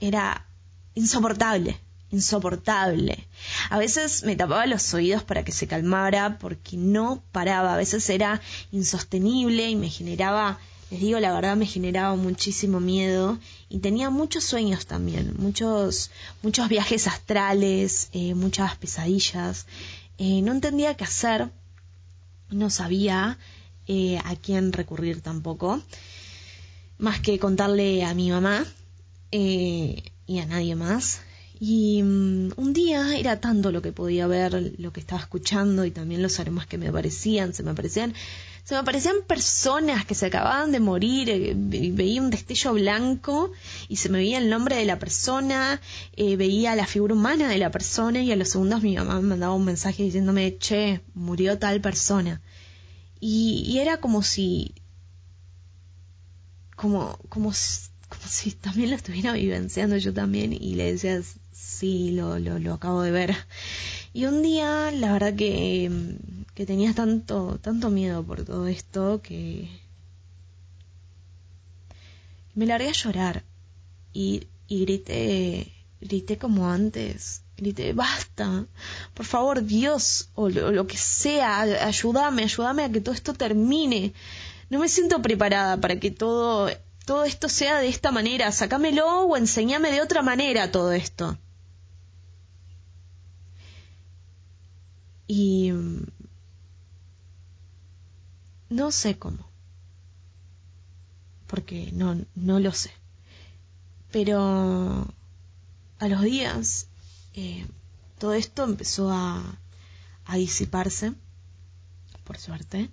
Era 0.00 0.46
insoportable, 0.94 1.78
insoportable. 2.10 3.28
A 3.68 3.78
veces 3.78 4.24
me 4.24 4.34
tapaba 4.34 4.66
los 4.66 4.92
oídos 4.94 5.22
para 5.22 5.44
que 5.44 5.52
se 5.52 5.68
calmara 5.68 6.38
porque 6.38 6.76
no 6.76 7.22
paraba. 7.32 7.74
A 7.74 7.76
veces 7.76 8.08
era 8.10 8.40
insostenible 8.72 9.68
y 9.68 9.76
me 9.76 9.88
generaba, 9.88 10.58
les 10.90 11.00
digo 11.00 11.20
la 11.20 11.32
verdad, 11.32 11.56
me 11.56 11.66
generaba 11.66 12.16
muchísimo 12.16 12.80
miedo 12.80 13.38
y 13.68 13.78
tenía 13.78 14.10
muchos 14.10 14.42
sueños 14.42 14.86
también, 14.86 15.34
muchos, 15.38 16.10
muchos 16.42 16.68
viajes 16.68 17.06
astrales, 17.06 18.08
eh, 18.12 18.34
muchas 18.34 18.76
pesadillas. 18.76 19.66
Eh, 20.18 20.42
no 20.42 20.52
entendía 20.52 20.96
qué 20.96 21.04
hacer, 21.04 21.48
no 22.50 22.70
sabía 22.70 23.38
eh, 23.86 24.18
a 24.24 24.34
quién 24.34 24.72
recurrir 24.72 25.20
tampoco, 25.20 25.80
más 26.98 27.20
que 27.20 27.38
contarle 27.38 28.04
a 28.04 28.12
mi 28.14 28.30
mamá 28.30 28.66
y 29.30 30.02
a 30.40 30.46
nadie 30.46 30.74
más. 30.74 31.20
Y 31.60 32.02
mm, 32.02 32.52
un 32.56 32.72
día 32.72 33.16
era 33.16 33.38
tanto 33.38 33.70
lo 33.70 33.80
que 33.80 33.92
podía 33.92 34.26
ver, 34.26 34.74
lo 34.78 34.92
que 34.92 35.00
estaba 35.00 35.20
escuchando 35.20 35.84
y 35.84 35.92
también 35.92 36.22
los 36.22 36.40
aromas 36.40 36.66
que 36.66 36.78
me 36.78 36.88
aparecían, 36.88 37.54
se 37.54 37.62
me 37.62 37.70
aparecían, 37.70 38.12
se 38.64 38.74
me 38.74 38.80
aparecían 38.80 39.16
personas 39.26 40.04
que 40.04 40.14
se 40.14 40.26
acababan 40.26 40.72
de 40.72 40.80
morir, 40.80 41.30
eh, 41.30 41.54
veía 41.56 42.22
un 42.22 42.30
destello 42.30 42.74
blanco 42.74 43.50
y 43.88 43.96
se 43.96 44.08
me 44.08 44.18
veía 44.18 44.38
el 44.38 44.48
nombre 44.48 44.76
de 44.76 44.84
la 44.84 44.98
persona, 44.98 45.80
eh, 46.16 46.36
veía 46.36 46.76
la 46.76 46.86
figura 46.86 47.14
humana 47.14 47.48
de 47.48 47.58
la 47.58 47.70
persona 47.70 48.22
y 48.22 48.30
a 48.32 48.36
los 48.36 48.50
segundos 48.50 48.82
mi 48.82 48.96
mamá 48.96 49.20
me 49.20 49.28
mandaba 49.28 49.54
un 49.54 49.64
mensaje 49.64 50.02
diciéndome, 50.02 50.56
che, 50.58 51.00
murió 51.14 51.58
tal 51.58 51.80
persona. 51.80 52.40
Y, 53.18 53.64
y 53.66 53.78
era 53.78 53.98
como 54.00 54.22
si, 54.22 54.74
como, 56.76 57.18
como 57.28 57.52
como 58.10 58.26
si 58.26 58.50
también 58.50 58.90
lo 58.90 58.96
estuviera 58.96 59.32
vivenciando 59.32 59.96
yo 59.96 60.12
también 60.12 60.52
y 60.52 60.74
le 60.74 60.92
decía, 60.92 61.22
sí, 61.52 62.10
lo, 62.10 62.38
lo, 62.38 62.58
lo 62.58 62.74
acabo 62.74 63.02
de 63.02 63.12
ver. 63.12 63.36
Y 64.12 64.24
un 64.24 64.42
día, 64.42 64.90
la 64.90 65.12
verdad 65.12 65.34
que, 65.34 65.88
que 66.54 66.66
tenía 66.66 66.94
tanto, 66.94 67.58
tanto 67.60 67.90
miedo 67.90 68.22
por 68.24 68.44
todo 68.44 68.66
esto 68.66 69.20
que 69.22 69.68
me 72.54 72.66
largué 72.66 72.88
a 72.88 72.92
llorar 72.92 73.44
y, 74.12 74.46
y 74.68 74.80
grité, 74.84 75.72
grité 76.00 76.38
como 76.38 76.68
antes, 76.68 77.42
grité, 77.56 77.92
basta, 77.92 78.66
por 79.14 79.26
favor 79.26 79.64
Dios, 79.64 80.30
o 80.34 80.48
lo, 80.48 80.72
lo, 80.72 80.86
que 80.86 80.96
sea, 80.96 81.60
ayúdame, 81.60 82.42
ayúdame 82.44 82.84
a 82.84 82.90
que 82.90 83.00
todo 83.00 83.14
esto 83.14 83.34
termine. 83.34 84.12
No 84.68 84.78
me 84.78 84.88
siento 84.88 85.20
preparada 85.22 85.76
para 85.80 85.98
que 85.98 86.10
todo 86.10 86.70
todo 87.10 87.24
esto 87.24 87.48
sea 87.48 87.78
de 87.80 87.88
esta 87.88 88.12
manera, 88.12 88.52
sacámelo 88.52 89.22
o 89.24 89.36
enseñame 89.36 89.90
de 89.90 90.00
otra 90.00 90.22
manera 90.22 90.70
todo 90.70 90.92
esto. 90.92 91.36
Y 95.26 95.72
no 98.70 98.92
sé 98.92 99.18
cómo, 99.18 99.46
porque 101.46 101.90
no, 101.92 102.24
no 102.36 102.60
lo 102.60 102.72
sé. 102.72 102.90
Pero 104.12 105.06
a 105.98 106.08
los 106.08 106.22
días 106.22 106.86
eh, 107.34 107.66
todo 108.18 108.32
esto 108.32 108.64
empezó 108.64 109.10
a, 109.10 109.58
a 110.24 110.36
disiparse, 110.36 111.12
por 112.24 112.38
suerte, 112.38 112.88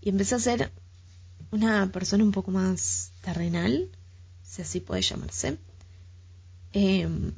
y 0.00 0.08
empecé 0.08 0.36
a 0.36 0.40
ser 0.40 0.72
una 1.50 1.90
persona 1.90 2.24
un 2.24 2.32
poco 2.32 2.52
más 2.52 3.12
terrenal, 3.22 3.90
si 4.44 4.62
así 4.62 4.80
puede 4.80 5.02
llamarse. 5.02 5.58
Em, 6.72 7.32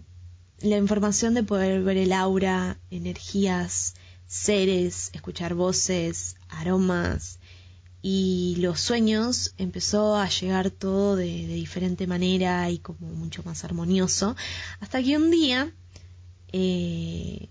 la 0.61 0.77
información 0.77 1.35
de 1.35 1.43
poder 1.43 1.83
ver 1.83 1.97
el 1.97 2.13
aura, 2.13 2.79
energías, 2.91 3.95
seres, 4.27 5.11
escuchar 5.15 5.55
voces, 5.55 6.37
aromas 6.49 7.38
y 8.11 8.57
los 8.57 8.81
sueños 8.81 9.53
empezó 9.59 10.17
a 10.17 10.27
llegar 10.31 10.71
todo 10.71 11.15
de, 11.15 11.47
diferente 11.47 12.07
manera 12.07 12.71
y 12.71 12.79
como 12.79 13.07
mucho 13.07 13.43
más 13.43 13.65
armonioso 13.65 14.35
hasta 14.81 15.03
que 15.03 15.19
un 15.19 15.31
día 15.31 15.75
eh, 16.51 17.51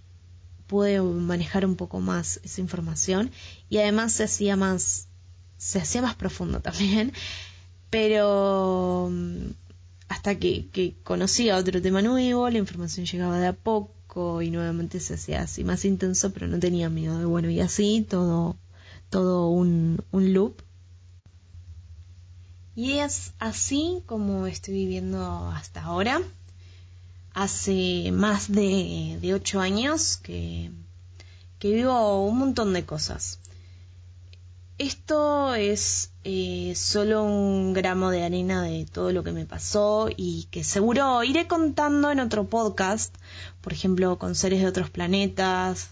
pude 0.65 1.00
manejar 1.00 1.63
un 1.63 1.76
poco 1.76 2.00
más 2.00 2.39
esa 2.43 2.60
información 2.60 3.30
y 3.70 3.78
además 3.78 4.13
se 4.13 4.24
hacía 4.24 4.56
más 4.56 5.10
se 5.58 5.78
hacía 5.78 6.02
más 6.02 6.15
profundo 6.15 6.60
también, 6.70 7.13
pero 7.91 9.10
mm, 9.12 9.52
hasta 10.08 10.39
que, 10.39 10.70
que 10.70 10.96
conocía 11.04 11.58
otro 11.58 11.84
tema 11.84 12.02
nuevo, 12.02 12.50
la 12.50 12.58
información 12.58 13.06
llegaba 13.06 13.39
de 13.39 13.46
a 13.46 13.54
poco 13.54 14.41
y 14.41 14.50
nuevamente 14.50 15.00
se 15.02 15.13
hacía 15.13 15.41
así 15.43 15.63
más 15.63 15.86
intenso, 15.86 16.34
pero 16.34 16.48
no 16.48 16.58
tenía 16.58 16.89
miedo 16.89 17.20
de 17.20 17.26
bueno 17.26 17.52
y 17.52 17.60
así, 17.60 18.04
todo, 18.10 18.58
todo 19.10 19.50
un, 19.50 20.04
un 20.12 20.34
loop. 20.34 20.62
Y 22.76 23.00
es 23.00 23.34
así 23.39 24.04
como 24.06 24.48
estoy 24.48 24.76
viviendo 24.76 25.50
hasta 25.50 25.84
ahora. 25.84 26.22
Hace 27.34 28.12
más 28.12 28.52
de, 28.52 29.17
de 29.22 29.34
ocho 29.34 29.60
años 29.60 30.17
que, 30.17 30.72
que 31.60 31.72
vivo 31.72 32.26
un 32.26 32.38
montón 32.38 32.74
de 32.74 32.86
cosas. 32.86 33.39
Esto 34.78 35.56
es 35.56 36.12
eh, 36.24 36.74
solo 36.76 37.24
un 37.24 37.74
gramo 37.74 38.12
de 38.12 38.24
arena 38.24 38.62
de 38.62 38.86
todo 38.86 39.12
lo 39.12 39.24
que 39.24 39.32
me 39.32 39.48
pasó 39.48 40.08
y 40.15 40.48
que 40.52 40.63
seguro 40.63 41.24
iré 41.24 41.48
contando 41.48 42.12
en 42.12 42.20
otro 42.20 42.46
podcast, 42.46 43.15
por 43.62 43.74
ejemplo, 43.74 44.20
con 44.20 44.36
seres 44.36 44.62
de 44.62 44.67
otros 44.67 44.91
planetas, 44.91 45.89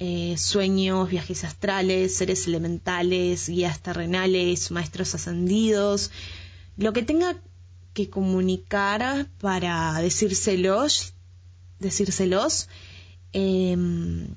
eh, 0.00 0.36
sueños, 0.38 1.10
viajes 1.10 1.42
astrales, 1.42 2.16
seres 2.16 2.46
elementales, 2.46 3.48
guías 3.48 3.80
terrenales, 3.80 4.70
maestros 4.70 5.14
ascendidos, 5.16 6.12
lo 6.76 6.92
que 6.92 7.02
tenga 7.02 7.36
que 7.94 8.08
comunicar 8.08 9.26
para 9.40 10.00
decírselos, 10.00 11.14
decírselos 11.80 12.68
em, 13.32 14.28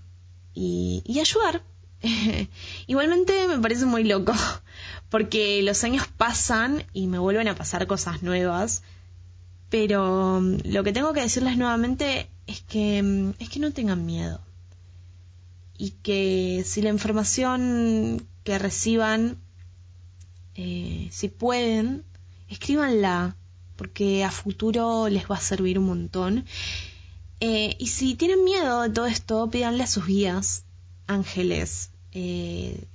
y, 0.55 1.03
y 1.05 1.19
ayudar. 1.19 1.63
Igualmente 2.87 3.47
me 3.47 3.59
parece 3.59 3.85
muy 3.85 4.03
loco, 4.03 4.33
porque 5.09 5.61
los 5.61 5.83
años 5.83 6.07
pasan 6.07 6.85
y 6.91 7.05
me 7.05 7.19
vuelven 7.19 7.47
a 7.47 7.55
pasar 7.55 7.85
cosas 7.85 8.23
nuevas, 8.23 8.81
pero 9.69 10.41
mm, 10.41 10.61
lo 10.65 10.83
que 10.83 10.91
tengo 10.91 11.13
que 11.13 11.21
decirles 11.21 11.55
nuevamente 11.55 12.27
es 12.47 12.61
que, 12.61 13.03
mm, 13.03 13.33
es 13.37 13.49
que 13.49 13.59
no 13.59 13.71
tengan 13.71 14.07
miedo 14.07 14.41
y 15.81 15.95
que 16.03 16.61
si 16.63 16.83
la 16.83 16.89
información 16.89 18.27
que 18.43 18.59
reciban, 18.59 19.39
eh, 20.53 21.07
si 21.11 21.27
pueden, 21.27 22.05
escríbanla, 22.49 23.35
porque 23.77 24.23
a 24.23 24.29
futuro 24.29 25.09
les 25.09 25.23
va 25.25 25.37
a 25.37 25.41
servir 25.41 25.79
un 25.79 25.85
montón. 25.85 26.45
Eh, 27.39 27.75
y 27.79 27.87
si 27.87 28.13
tienen 28.13 28.43
miedo 28.43 28.83
de 28.83 28.91
todo 28.91 29.07
esto, 29.07 29.49
pídanle 29.49 29.81
a 29.81 29.87
sus 29.87 30.05
guías, 30.05 30.65
ángeles, 31.07 31.89
eh, 32.11 32.85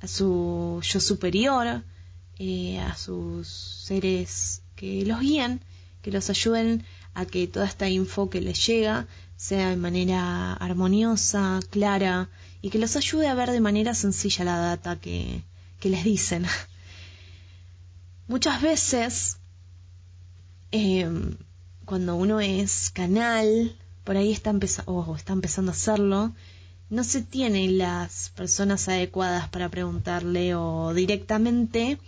a 0.00 0.06
su 0.06 0.82
yo 0.82 1.00
superior, 1.00 1.66
a 1.66 2.96
sus 2.98 3.48
seres 3.48 4.60
que 4.74 5.06
los 5.06 5.20
guían, 5.20 5.62
que 6.02 6.10
los 6.10 6.28
ayuden 6.28 6.84
a 7.14 7.24
que 7.24 7.46
toda 7.46 7.64
esta 7.64 7.88
info 7.88 8.28
que 8.28 8.42
les 8.42 8.66
llega 8.66 9.06
sea 9.36 9.70
de 9.70 9.76
manera 9.76 10.54
armoniosa, 10.54 11.60
clara 11.70 12.28
y 12.62 12.70
que 12.70 12.78
los 12.78 12.96
ayude 12.96 13.28
a 13.28 13.34
ver 13.34 13.50
de 13.50 13.60
manera 13.60 13.94
sencilla 13.94 14.44
la 14.44 14.58
data 14.58 15.00
que, 15.00 15.42
que 15.80 15.90
les 15.90 16.04
dicen. 16.04 16.46
Muchas 18.28 18.60
veces, 18.60 19.38
em, 20.72 21.36
cuando 21.84 22.16
uno 22.16 22.40
es 22.40 22.90
canal, 22.90 23.76
por 24.04 24.16
ahí 24.16 24.32
está, 24.32 24.50
empezando 24.50 24.92
o 24.92 25.16
está 25.16 25.32
empezando 25.32 25.70
a 25.70 25.74
hacerlo, 25.74 26.32
no 26.88 27.04
se 27.04 27.22
tienen 27.22 27.78
las 27.78 28.30
personas 28.30 28.88
adecuadas 28.88 29.48
para 29.48 29.68
preguntarle 29.68 30.54
o 30.54 30.94
directamente 30.94 31.98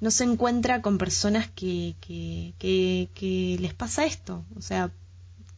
no 0.00 0.10
se 0.10 0.24
encuentra 0.24 0.82
con 0.82 0.98
personas 0.98 1.48
que, 1.48 1.94
que, 2.00 2.54
que, 2.58 3.56
les 3.60 3.72
pasa 3.72 4.04
esto. 4.04 4.44
O 4.56 4.60
sea, 4.60 4.90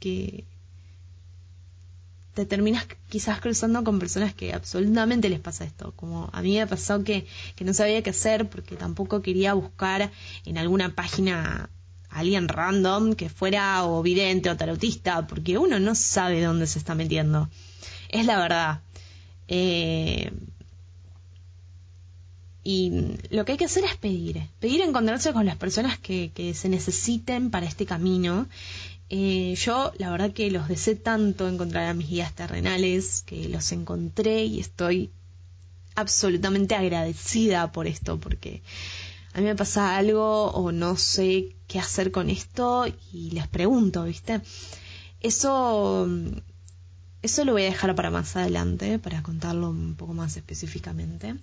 que 0.00 0.44
te 2.34 2.46
terminas 2.46 2.86
quizás 3.08 3.40
cruzando 3.40 3.82
con 3.84 3.98
personas 3.98 4.34
que 4.34 4.52
absolutamente 4.52 5.28
les 5.28 5.40
pasa 5.40 5.64
esto. 5.64 5.92
Como 5.96 6.28
a 6.32 6.42
mí 6.42 6.56
me 6.56 6.66
pasó 6.66 7.04
que, 7.04 7.26
que 7.56 7.64
no 7.64 7.72
sabía 7.72 8.02
qué 8.02 8.10
hacer 8.10 8.48
porque 8.48 8.76
tampoco 8.76 9.22
quería 9.22 9.54
buscar 9.54 10.10
en 10.44 10.58
alguna 10.58 10.94
página 10.94 11.70
a 12.10 12.18
alguien 12.18 12.48
random 12.48 13.14
que 13.14 13.28
fuera 13.28 13.84
o 13.84 14.02
vidente 14.02 14.50
o 14.50 14.56
tarotista, 14.56 15.26
porque 15.26 15.58
uno 15.58 15.80
no 15.80 15.94
sabe 15.94 16.42
dónde 16.42 16.66
se 16.66 16.78
está 16.78 16.94
metiendo 16.94 17.48
es 18.14 18.26
la 18.26 18.38
verdad. 18.38 18.80
Eh, 19.48 20.30
y 22.62 22.92
lo 23.30 23.44
que 23.44 23.52
hay 23.52 23.58
que 23.58 23.66
hacer 23.66 23.84
es 23.84 23.96
pedir, 23.96 24.40
pedir 24.58 24.80
encontrarse 24.80 25.32
con 25.32 25.44
las 25.44 25.56
personas 25.56 25.98
que, 25.98 26.30
se 26.54 26.68
necesiten 26.68 27.50
para 27.50 27.66
este 27.66 27.84
camino. 27.84 28.46
Eh, 29.10 29.54
yo 29.56 29.92
la 29.98 30.10
verdad 30.10 30.32
que 30.32 30.50
los 30.50 30.68
deseé 30.68 30.96
tanto 30.96 31.48
encontrar 31.48 31.86
a 31.86 31.94
mis 31.94 32.08
guías 32.08 32.34
terrenales, 32.34 33.22
que 33.26 33.48
los 33.48 33.70
encontré 33.72 34.44
y 34.44 34.60
estoy 34.60 35.10
absolutamente 35.94 36.74
agradecida 36.74 37.70
por 37.72 37.86
esto, 37.86 38.18
porque 38.18 38.62
a 39.32 39.40
mí 39.40 39.44
me 39.44 39.56
pasa 39.56 39.96
algo 39.96 40.50
o 40.50 40.72
no 40.72 40.96
sé 40.96 41.54
qué 41.68 41.78
hacer 41.78 42.10
con 42.10 42.30
esto 42.30 42.86
y 43.12 43.30
les 43.30 43.46
pregunto, 43.48 44.04
¿viste? 44.04 44.40
Eso 45.20 46.08
eso 47.24 47.46
lo 47.46 47.52
voy 47.52 47.62
a 47.62 47.66
dejar 47.66 47.94
para 47.94 48.10
más 48.10 48.36
adelante, 48.36 48.98
para 48.98 49.22
contarlo 49.22 49.70
un 49.70 49.94
poco 49.94 50.12
más 50.12 50.36
específicamente. 50.36 51.34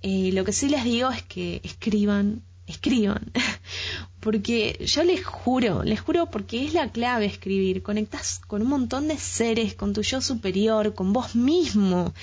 Eh, 0.00 0.30
lo 0.32 0.42
que 0.44 0.54
sí 0.54 0.70
les 0.70 0.84
digo 0.84 1.10
es 1.10 1.22
que 1.22 1.60
escriban, 1.64 2.42
escriban, 2.66 3.30
porque 4.22 4.82
yo 4.86 5.02
les 5.02 5.22
juro, 5.24 5.82
les 5.82 6.00
juro 6.00 6.30
porque 6.30 6.64
es 6.64 6.72
la 6.72 6.90
clave 6.90 7.26
escribir, 7.26 7.82
conectas 7.82 8.40
con 8.46 8.62
un 8.62 8.68
montón 8.68 9.08
de 9.08 9.18
seres, 9.18 9.74
con 9.74 9.92
tu 9.92 10.02
yo 10.02 10.22
superior, 10.22 10.94
con 10.94 11.12
vos 11.12 11.34
mismo, 11.34 12.14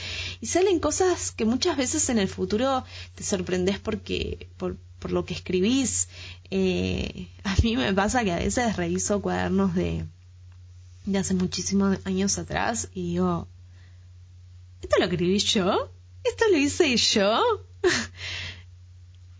y 0.41 0.47
salen 0.47 0.79
cosas 0.79 1.31
que 1.31 1.45
muchas 1.45 1.77
veces 1.77 2.09
en 2.09 2.17
el 2.17 2.27
futuro 2.27 2.83
te 3.15 3.23
sorprendes 3.23 3.79
porque, 3.79 4.47
por, 4.57 4.77
por 4.99 5.11
lo 5.11 5.25
que 5.25 5.33
escribís. 5.33 6.07
Eh, 6.49 7.27
a 7.43 7.55
mí 7.61 7.77
me 7.77 7.93
pasa 7.93 8.23
que 8.23 8.31
a 8.31 8.37
veces 8.37 8.77
reviso 8.77 9.21
cuadernos 9.21 9.75
de 9.75 10.05
de 11.11 11.17
hace 11.17 11.33
muchísimos 11.33 11.97
años 12.05 12.37
atrás 12.37 12.89
y 12.93 13.13
digo, 13.13 13.47
¿esto 14.81 14.97
lo 14.99 15.05
escribí 15.05 15.39
yo? 15.39 15.91
¿Esto 16.23 16.45
lo 16.51 16.57
hice 16.57 16.95
yo? 16.95 17.41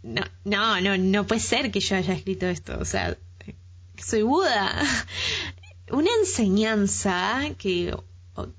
no, 0.09 0.23
no, 0.43 0.81
no, 0.81 0.97
no 0.97 1.27
puede 1.27 1.41
ser 1.41 1.71
que 1.71 1.79
yo 1.79 1.95
haya 1.95 2.13
escrito 2.13 2.47
esto, 2.47 2.77
o 2.79 2.85
sea, 2.85 3.15
soy 3.97 4.23
Buda. 4.23 4.73
Una 5.91 6.09
enseñanza 6.19 7.41
que, 7.57 7.95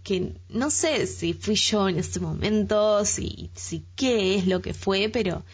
que 0.03 0.35
no 0.49 0.71
sé 0.71 1.07
si 1.07 1.33
fui 1.33 1.55
yo 1.55 1.89
en 1.89 1.99
este 1.99 2.21
momento, 2.21 3.05
si, 3.05 3.51
si 3.55 3.85
qué 3.97 4.37
es 4.37 4.47
lo 4.47 4.63
que 4.63 4.75
fue, 4.75 5.09
pero, 5.09 5.45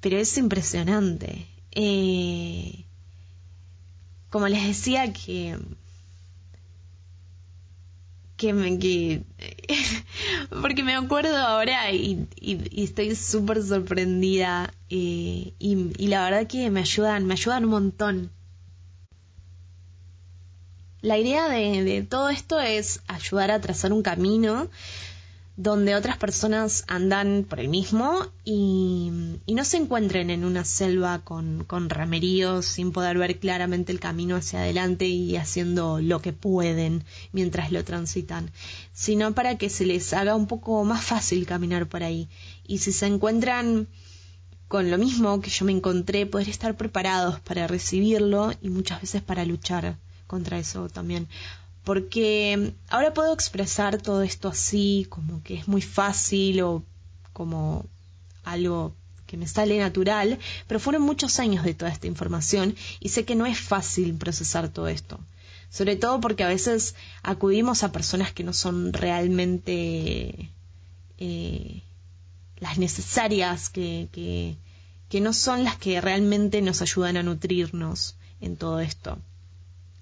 pero 0.00 0.18
es 0.18 0.36
impresionante. 0.36 1.46
Eh, 1.72 2.84
como 4.30 4.48
les 4.48 4.66
decía 4.66 5.12
que 5.12 5.58
que 8.38 8.54
me 8.54 8.78
que 8.78 9.24
porque 10.62 10.82
me 10.82 10.94
acuerdo 10.94 11.36
ahora 11.36 11.92
y, 11.92 12.26
estoy 12.74 13.14
súper 13.14 13.62
sorprendida 13.62 14.72
eh, 14.88 15.52
y, 15.58 16.06
la 16.06 16.24
verdad 16.24 16.46
que 16.46 16.70
me 16.70 16.80
ayudan 16.80 17.26
me 17.26 17.34
ayudan 17.34 17.64
un 17.64 17.70
montón. 17.70 18.30
La 21.02 21.18
idea 21.18 21.48
de, 21.48 21.84
de 21.84 22.02
todo 22.02 22.28
esto 22.28 22.58
es 22.58 23.02
ayudar 23.06 23.50
a 23.50 23.60
trazar 23.60 23.92
un 23.92 24.02
camino 24.02 24.68
donde 25.58 25.96
otras 25.96 26.16
personas 26.18 26.84
andan 26.86 27.44
por 27.46 27.58
el 27.58 27.68
mismo 27.68 28.28
y, 28.44 29.10
no 29.48 29.64
se 29.64 29.76
encuentren 29.76 30.30
en 30.30 30.44
una 30.44 30.64
selva 30.64 31.18
con, 31.24 31.64
con 31.64 31.90
rameríos 31.90 32.64
sin 32.64 32.92
poder 32.92 33.18
ver 33.18 33.40
claramente 33.40 33.90
el 33.90 33.98
camino 33.98 34.36
hacia 34.36 34.60
adelante 34.60 35.06
y 35.06 35.34
haciendo 35.34 36.00
lo 36.00 36.22
que 36.22 36.32
pueden 36.32 37.02
mientras 37.32 37.72
lo 37.72 37.82
transitan, 37.82 38.52
sino 38.92 39.34
para 39.34 39.58
que 39.58 39.68
se 39.68 39.84
les 39.84 40.12
haga 40.12 40.36
un 40.36 40.46
poco 40.46 40.84
más 40.84 41.04
fácil 41.04 41.44
caminar 41.44 41.88
por 41.88 42.04
ahí. 42.04 42.28
Y 42.64 42.78
si 42.78 42.92
se 42.92 43.06
encuentran 43.06 43.88
con 44.68 44.92
lo 44.92 44.96
mismo 44.96 45.40
que 45.40 45.50
yo 45.50 45.64
me 45.64 45.72
encontré, 45.72 46.24
poder 46.24 46.48
estar 46.48 46.76
preparados 46.76 47.40
para 47.40 47.66
recibirlo 47.66 48.52
y 48.62 48.70
muchas 48.70 49.00
veces 49.00 49.22
para 49.22 49.44
luchar 49.44 49.96
contra 50.28 50.56
eso 50.56 50.88
también 50.88 51.26
porque 51.88 52.74
ahora 52.90 53.14
puedo 53.14 53.32
expresar 53.32 53.96
todo 53.96 54.20
esto 54.20 54.48
así, 54.48 55.06
como 55.08 55.42
que 55.42 55.54
es 55.54 55.68
muy 55.68 55.80
fácil 55.80 56.60
o 56.60 56.84
como 57.32 57.86
algo 58.44 58.94
que 59.26 59.38
me 59.38 59.48
sale 59.48 59.78
natural, 59.78 60.38
pero 60.66 60.80
fueron 60.80 61.00
muchos 61.00 61.40
años 61.40 61.64
de 61.64 61.72
toda 61.72 61.90
esta 61.90 62.06
información 62.06 62.76
y 63.00 63.08
sé 63.08 63.24
que 63.24 63.34
no 63.34 63.46
es 63.46 63.58
fácil 63.58 64.14
procesar 64.16 64.68
todo 64.68 64.88
esto. 64.88 65.18
Sobre 65.70 65.96
todo 65.96 66.20
porque 66.20 66.44
a 66.44 66.48
veces 66.48 66.94
acudimos 67.22 67.82
a 67.82 67.90
personas 67.90 68.34
que 68.34 68.44
no 68.44 68.52
son 68.52 68.92
realmente 68.92 70.50
eh, 71.16 71.82
las 72.58 72.76
necesarias, 72.76 73.70
que, 73.70 74.10
que, 74.12 74.58
que 75.08 75.22
no 75.22 75.32
son 75.32 75.64
las 75.64 75.78
que 75.78 76.02
realmente 76.02 76.60
nos 76.60 76.82
ayudan 76.82 77.16
a 77.16 77.22
nutrirnos 77.22 78.18
en 78.42 78.58
todo 78.58 78.80
esto. 78.80 79.18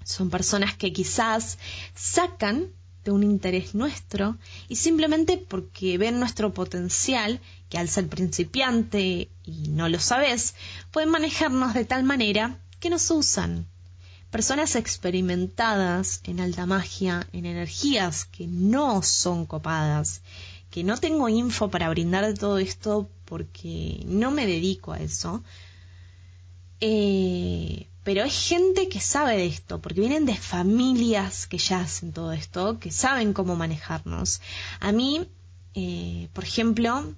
Son 0.06 0.30
personas 0.30 0.76
que 0.76 0.92
quizás 0.92 1.58
sacan 1.96 2.68
de 3.04 3.10
un 3.10 3.24
interés 3.24 3.74
nuestro 3.74 4.38
y 4.68 4.76
simplemente 4.76 5.36
porque 5.36 5.98
ven 5.98 6.20
nuestro 6.20 6.54
potencial, 6.54 7.40
que 7.68 7.76
al 7.78 7.88
ser 7.88 8.06
principiante 8.08 9.28
y 9.44 9.68
no 9.68 9.88
lo 9.88 9.98
sabes, 9.98 10.54
pueden 10.92 11.10
manejarnos 11.10 11.74
de 11.74 11.84
tal 11.84 12.04
manera 12.04 12.60
que 12.78 12.88
nos 12.88 13.10
usan. 13.10 13.66
Personas 14.30 14.76
experimentadas 14.76 16.20
en 16.22 16.38
alta 16.38 16.66
magia, 16.66 17.26
en 17.32 17.44
energías 17.44 18.26
que 18.26 18.46
no 18.46 19.02
son 19.02 19.44
copadas, 19.44 20.22
que 20.70 20.84
no 20.84 20.98
tengo 20.98 21.28
info 21.28 21.68
para 21.68 21.90
brindar 21.90 22.24
de 22.24 22.34
todo 22.34 22.58
esto 22.58 23.10
porque 23.24 24.04
no 24.06 24.30
me 24.30 24.46
dedico 24.46 24.92
a 24.92 25.00
eso, 25.00 25.42
eh, 26.80 27.88
pero 28.06 28.22
es 28.22 28.48
gente 28.48 28.88
que 28.88 29.00
sabe 29.00 29.36
de 29.36 29.46
esto, 29.46 29.80
porque 29.80 29.98
vienen 29.98 30.26
de 30.26 30.36
familias 30.36 31.48
que 31.48 31.58
ya 31.58 31.80
hacen 31.80 32.12
todo 32.12 32.30
esto, 32.30 32.78
que 32.78 32.92
saben 32.92 33.32
cómo 33.32 33.56
manejarnos. 33.56 34.40
A 34.78 34.92
mí, 34.92 35.28
eh, 35.74 36.28
por 36.32 36.44
ejemplo, 36.44 37.12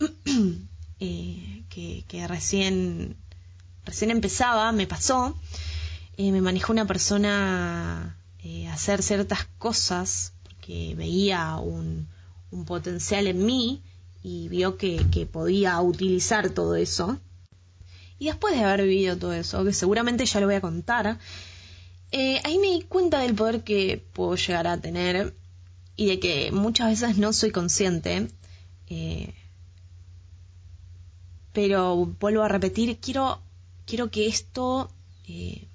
eh, 0.98 1.62
que, 1.68 2.26
recién, 2.26 3.16
recién 3.84 4.10
empezaba, 4.10 4.72
me 4.72 4.88
pasó, 4.88 5.38
eh, 6.16 6.32
me 6.32 6.40
manejó 6.40 6.72
una 6.72 6.88
persona 6.88 8.18
a 8.42 8.72
hacer 8.72 9.04
ciertas 9.04 9.46
cosas, 9.58 10.32
porque 10.42 10.96
veía 10.96 11.58
un, 11.58 12.08
un 12.50 12.64
potencial 12.64 13.28
en 13.28 13.46
mí 13.46 13.82
y 14.24 14.48
vio 14.48 14.78
que 14.78 15.28
podía 15.30 15.80
utilizar 15.80 16.50
todo 16.50 16.74
eso 16.74 17.20
y 18.18 18.26
después 18.26 18.54
de 18.54 18.64
haber 18.64 18.82
vivido 18.86 19.16
todo 19.16 19.32
eso, 19.32 19.64
que 19.64 19.72
seguramente 19.72 20.24
ya 20.24 20.40
lo 20.40 20.46
voy 20.46 20.56
a 20.56 20.60
contar, 20.60 21.18
eh, 22.12 22.40
ahí 22.44 22.58
me 22.58 22.68
di 22.68 22.82
cuenta 22.82 23.20
del 23.20 23.34
poder 23.34 23.62
que 23.62 24.02
puedo 24.12 24.36
llegar 24.36 24.66
a 24.66 24.80
tener 24.80 25.34
y 25.96 26.06
de 26.06 26.20
que 26.20 26.52
muchas 26.52 26.88
veces 26.88 27.18
no 27.18 27.32
soy 27.32 27.50
consciente. 27.50 28.28
Eh, 28.88 29.34
pero 31.52 32.06
vuelvo 32.20 32.42
a 32.42 32.48
repetir, 32.48 32.98
quiero, 32.98 33.40
quiero 33.86 34.10
que 34.10 34.26
esto 34.26 34.90
eh, 35.26 35.66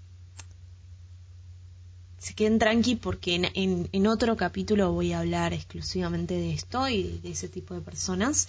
se 2.20 2.36
queden 2.36 2.60
tranqui 2.60 2.96
porque 2.96 3.34
en, 3.34 3.89
en, 3.92 4.08
otro 4.08 4.38
capítulo 4.38 4.92
voy 4.92 5.12
a 5.12 5.20
hablar 5.20 5.54
exclusivamente 5.54 6.36
de 6.36 6.54
esto 6.54 6.88
y 6.88 7.20
de 7.24 7.32
ese 7.32 7.50
tipo 7.50 7.74
de 7.74 7.82
personas. 7.82 8.48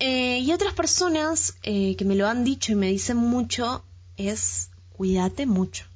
Eh, 0.00 0.40
y 0.40 0.52
otras 0.52 0.74
personas 0.74 1.56
eh, 1.62 1.96
que 1.96 2.04
me 2.04 2.14
lo 2.14 2.28
han 2.28 2.44
dicho 2.44 2.72
y 2.72 2.76
me 2.76 2.86
dicen 2.86 3.16
mucho 3.16 3.84
es 4.16 4.70
cuídate 4.92 5.46
mucho, 5.46 5.86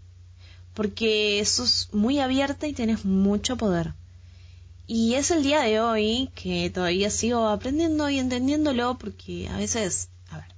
porque 0.74 1.42
sos 1.44 1.88
muy 1.92 2.18
abierta 2.18 2.66
y 2.66 2.72
tienes 2.72 3.04
mucho 3.04 3.56
poder. 3.56 3.94
Y 4.86 5.14
es 5.14 5.30
el 5.30 5.42
día 5.42 5.60
de 5.62 5.80
hoy 5.80 6.30
que 6.34 6.68
todavía 6.70 7.10
sigo 7.10 7.48
aprendiendo 7.48 8.10
y 8.10 8.18
entendiéndolo 8.18 8.98
porque 8.98 9.48
a 9.48 9.56
veces, 9.56 10.08
a 10.30 10.38
ver, 10.38 10.54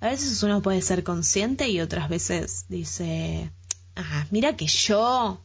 a 0.00 0.08
veces 0.08 0.42
uno 0.42 0.62
puede 0.62 0.80
ser 0.80 1.04
consciente 1.04 1.68
y 1.68 1.80
otras 1.80 2.08
veces 2.08 2.64
dice, 2.68 3.50
ah, 3.96 4.26
mira 4.30 4.56
que 4.56 4.66
yo, 4.66 5.40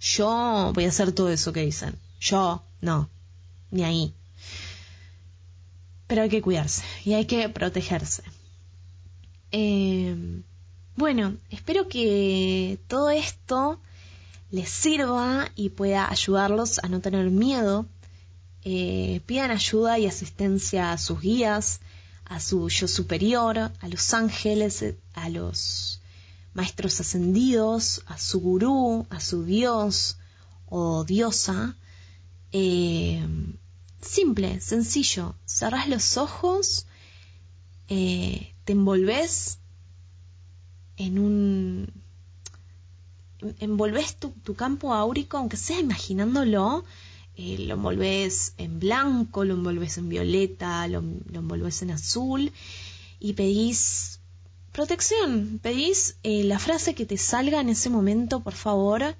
yo 0.00 0.72
voy 0.74 0.84
a 0.84 0.88
hacer 0.88 1.12
todo 1.12 1.30
eso 1.30 1.52
que 1.52 1.64
dicen. 1.64 1.98
Yo, 2.20 2.62
no, 2.80 3.08
ni 3.70 3.84
ahí. 3.84 4.14
Pero 6.06 6.22
hay 6.22 6.28
que 6.28 6.42
cuidarse 6.42 6.82
y 7.04 7.14
hay 7.14 7.26
que 7.26 7.48
protegerse. 7.48 8.22
Eh, 9.52 10.42
bueno, 10.96 11.36
espero 11.50 11.88
que 11.88 12.78
todo 12.88 13.10
esto 13.10 13.80
les 14.50 14.68
sirva 14.68 15.50
y 15.54 15.70
pueda 15.70 16.10
ayudarlos 16.10 16.78
a 16.78 16.88
no 16.88 17.00
tener 17.00 17.30
miedo. 17.30 17.86
Eh, 18.64 19.20
pidan 19.26 19.50
ayuda 19.50 19.98
y 19.98 20.06
asistencia 20.06 20.92
a 20.92 20.98
sus 20.98 21.20
guías, 21.20 21.80
a 22.24 22.40
su 22.40 22.68
yo 22.68 22.88
superior, 22.88 23.58
a 23.58 23.88
los 23.88 24.14
ángeles, 24.14 24.84
a 25.14 25.28
los 25.28 26.00
maestros 26.54 27.00
ascendidos, 27.00 28.02
a 28.06 28.18
su 28.18 28.40
gurú, 28.40 29.06
a 29.10 29.20
su 29.20 29.44
dios 29.44 30.16
o 30.68 31.04
diosa. 31.04 31.76
Eh, 32.52 33.22
simple, 34.06 34.60
sencillo. 34.60 35.34
Cerrás 35.44 35.88
los 35.88 36.16
ojos, 36.16 36.86
eh, 37.88 38.52
te 38.64 38.72
envolves 38.72 39.58
en 40.96 41.18
un... 41.18 41.92
envolves 43.58 44.16
tu, 44.16 44.54
campo 44.54 44.94
áurico, 44.94 45.36
aunque 45.36 45.56
sea 45.56 45.78
imaginándolo, 45.78 46.84
eh, 47.36 47.58
lo 47.58 47.74
envolves 47.74 48.54
en 48.56 48.80
blanco, 48.80 49.44
lo 49.44 49.54
envolves 49.54 49.98
en 49.98 50.08
violeta, 50.08 50.88
lo, 50.88 51.02
lo 51.02 51.38
envolves 51.40 51.82
en 51.82 51.90
azul 51.90 52.52
y 53.20 53.34
pedís 53.34 54.20
protección, 54.72 55.60
pedís 55.62 56.16
eh, 56.22 56.44
la 56.44 56.58
frase 56.58 56.94
que 56.94 57.06
te 57.06 57.18
salga 57.18 57.60
en 57.60 57.68
ese 57.68 57.90
momento, 57.90 58.40
por 58.40 58.54
favor, 58.54 59.16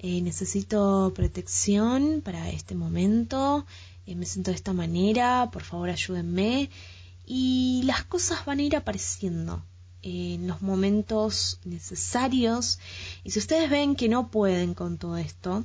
necesito 0.00 1.12
protección 1.12 2.22
para 2.24 2.50
este 2.50 2.76
momento, 2.76 3.66
me 4.14 4.26
siento 4.26 4.50
de 4.50 4.56
esta 4.56 4.72
manera, 4.72 5.50
por 5.52 5.62
favor 5.62 5.90
ayúdenme 5.90 6.70
y 7.26 7.82
las 7.84 8.04
cosas 8.04 8.44
van 8.46 8.58
a 8.58 8.62
ir 8.62 8.76
apareciendo 8.76 9.62
en 10.02 10.46
los 10.46 10.62
momentos 10.62 11.60
necesarios. 11.64 12.78
Y 13.24 13.30
si 13.30 13.38
ustedes 13.38 13.68
ven 13.70 13.96
que 13.96 14.08
no 14.08 14.30
pueden 14.30 14.74
con 14.74 14.96
todo 14.98 15.18
esto, 15.18 15.64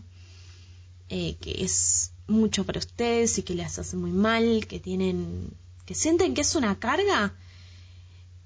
eh, 1.09 1.35
que 1.39 1.63
es 1.63 2.11
mucho 2.27 2.65
para 2.65 2.79
ustedes 2.79 3.37
y 3.37 3.43
que 3.43 3.55
les 3.55 3.79
hace 3.79 3.95
muy 3.95 4.11
mal, 4.11 4.67
que 4.67 4.79
tienen, 4.79 5.55
que 5.85 5.95
sienten 5.95 6.33
que 6.33 6.41
es 6.41 6.55
una 6.55 6.79
carga, 6.79 7.33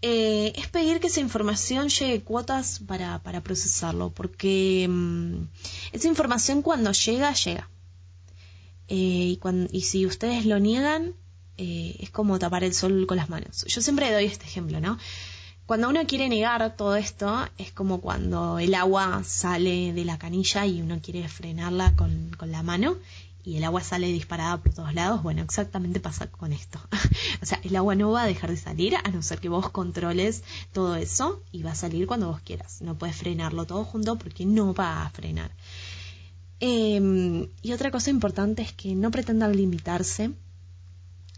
eh, 0.02 0.54
es 0.56 0.68
pedir 0.68 1.00
que 1.00 1.08
esa 1.08 1.22
información 1.22 1.90
llegue 1.90 2.22
cuotas 2.22 2.80
para, 2.86 3.24
para 3.24 3.42
procesarlo, 3.42 4.12
porque 4.12 4.86
mm, 4.88 5.44
esa 5.92 6.08
información 6.08 6.62
cuando 6.62 6.92
llega, 6.92 7.34
llega. 7.34 7.70
Eh, 8.88 9.38
y, 9.38 9.40
y 9.72 9.82
si 9.82 10.06
ustedes 10.06 10.46
lo 10.46 10.60
niegan, 10.60 11.14
es 11.58 12.12
como 12.12 12.38
tapar 12.38 12.64
el 12.64 12.74
sol 12.74 13.08
con 13.08 13.18
las 13.18 13.30
manos. 13.30 13.66
Yo 13.66 13.82
siempre 13.82 14.12
doy 14.12 14.26
este 14.26 14.46
ejemplo, 14.46 14.80
¿no? 14.80 14.98
Cuando 15.68 15.90
uno 15.90 16.08
quiere 16.08 16.30
negar 16.30 16.78
todo 16.78 16.96
esto, 16.96 17.46
es 17.58 17.74
como 17.74 18.00
cuando 18.00 18.58
el 18.58 18.74
agua 18.74 19.22
sale 19.26 19.92
de 19.92 20.06
la 20.06 20.18
canilla 20.18 20.66
y 20.66 20.82
uno 20.82 21.02
quiere 21.02 21.28
frenarla 21.28 21.94
con, 21.98 22.32
la 22.40 22.64
mano 22.64 22.96
y 23.44 23.58
el 23.58 23.66
agua 23.66 23.84
sale 23.84 24.08
disparada 24.08 24.56
por 24.62 24.74
todos 24.74 24.94
lados. 24.94 25.22
Bueno, 25.24 25.42
exactamente 25.42 26.00
pasa 26.00 26.28
con 26.28 26.54
esto. 26.54 26.80
o 27.42 27.46
sea, 27.46 27.60
el 27.66 27.76
agua 27.76 27.96
no 27.96 28.12
va 28.12 28.24
a 28.24 28.28
dejar 28.28 28.50
de 28.50 28.56
salir 28.56 28.96
a 28.96 29.10
no 29.10 29.22
ser 29.22 29.42
que 29.42 29.50
vos 29.50 29.70
controles 29.70 30.46
todo 30.72 30.96
eso 30.96 31.44
y 31.52 31.64
va 31.64 31.72
a 31.72 31.76
salir 31.76 32.08
cuando 32.08 32.28
vos 32.28 32.40
quieras. 32.40 32.82
No 32.82 32.98
puedes 32.98 33.18
frenarlo 33.18 33.66
todo 33.66 33.84
junto 33.84 34.18
porque 34.18 34.46
no 34.46 34.74
va 34.74 35.06
a 35.06 35.10
frenar. 35.10 35.52
Em, 36.60 37.50
y 37.62 37.74
otra 37.74 37.92
cosa 37.92 38.10
importante 38.10 38.62
es 38.62 38.74
que 38.74 38.96
no 38.96 39.12
pretendan 39.12 39.56
limitarse. 39.56 40.32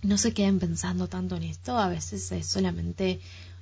No 0.01 0.17
se 0.17 0.33
queden 0.33 0.59
pensando 0.59 1.07
tanto 1.07 1.35
en 1.35 1.43
esto. 1.43 1.77
A 1.77 1.89
veces 1.89 2.31
es 2.31 2.47
solamente 2.47 3.19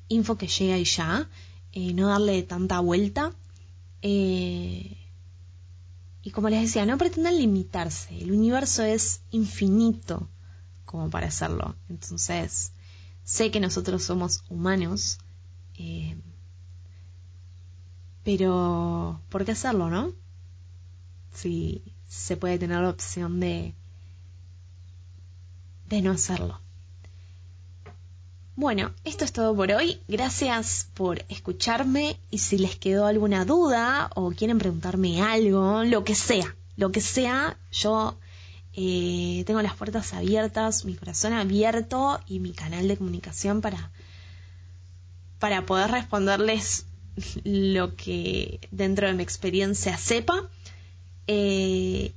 info 0.08 0.38
que 0.38 0.48
llega 0.48 0.78
y 0.78 0.86
ya, 0.86 1.30
eh, 1.74 1.94
no 1.94 2.08
darle 2.08 2.44
tanta 2.44 2.80
vuelta. 2.80 3.34
Eh, 4.02 4.98
y 6.28 6.32
como 6.32 6.50
les 6.50 6.62
decía, 6.62 6.86
no 6.86 6.98
pretendan 6.98 7.38
limitarse, 7.38 8.18
el 8.20 8.32
universo 8.34 8.84
es 8.84 9.22
infinito 9.32 10.28
como 10.86 11.10
para 11.10 11.28
hacerlo. 11.28 11.76
Entonces, 11.88 12.74
sé 13.24 13.50
que 13.50 13.62
nosotros 13.62 14.04
somos 14.04 14.44
humanos, 14.50 15.20
eh, 15.78 16.18
pero 18.24 19.22
¿por 19.30 19.46
qué 19.46 19.52
hacerlo, 19.52 19.90
no? 19.90 20.14
Si 21.38 21.84
se 22.08 22.36
puede 22.36 22.58
tener 22.58 22.82
la 22.82 22.90
opción 22.90 23.40
de, 23.40 23.76
no 26.02 26.12
hacerlo. 26.12 26.60
Bueno, 28.56 28.92
esto 29.04 29.24
es 29.24 29.34
todo 29.34 29.56
por 29.56 29.72
hoy. 29.72 30.02
Gracias 30.08 30.90
por 30.96 31.24
escucharme 31.30 32.18
y 32.32 32.40
si 32.40 32.58
les 32.58 32.76
quedó 32.76 33.06
alguna 33.06 33.46
duda 33.46 34.10
o 34.16 34.32
quieren 34.32 34.58
preguntarme 34.58 35.22
algo, 35.22 35.84
lo 35.84 36.04
que 36.04 36.16
sea, 36.16 36.56
lo 36.76 36.92
que 36.92 37.02
sea, 37.02 37.56
yo 37.72 38.18
eh, 38.74 39.44
tengo 39.46 39.62
las 39.62 39.76
puertas 39.76 40.16
abiertas, 40.16 40.86
mi 40.86 40.96
corazón 40.96 41.34
abierto 41.34 42.20
y 42.26 42.40
mi 42.40 42.52
canal 42.52 42.88
de 42.88 42.98
comunicación 42.98 43.62
para, 43.62 43.92
para 45.38 45.68
poder 45.68 45.92
responderles 45.92 46.88
lo 47.44 47.96
que 47.96 48.60
dentro 48.72 49.06
de 49.06 49.14
mi 49.14 49.22
experiencia 49.22 50.00
sepa. 50.00 50.50
Eh, 51.28 52.14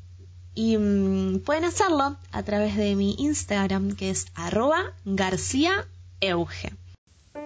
y 0.55 0.77
mm, 0.77 1.41
pueden 1.41 1.65
hacerlo 1.65 2.17
a 2.33 2.43
través 2.43 2.77
de 2.77 2.97
mi 2.97 3.15
Instagram 3.19 3.97
que 3.97 4.11
es 4.11 4.27
arroba 4.35 4.93
garcía 5.05 5.87
Euge. 6.21 6.73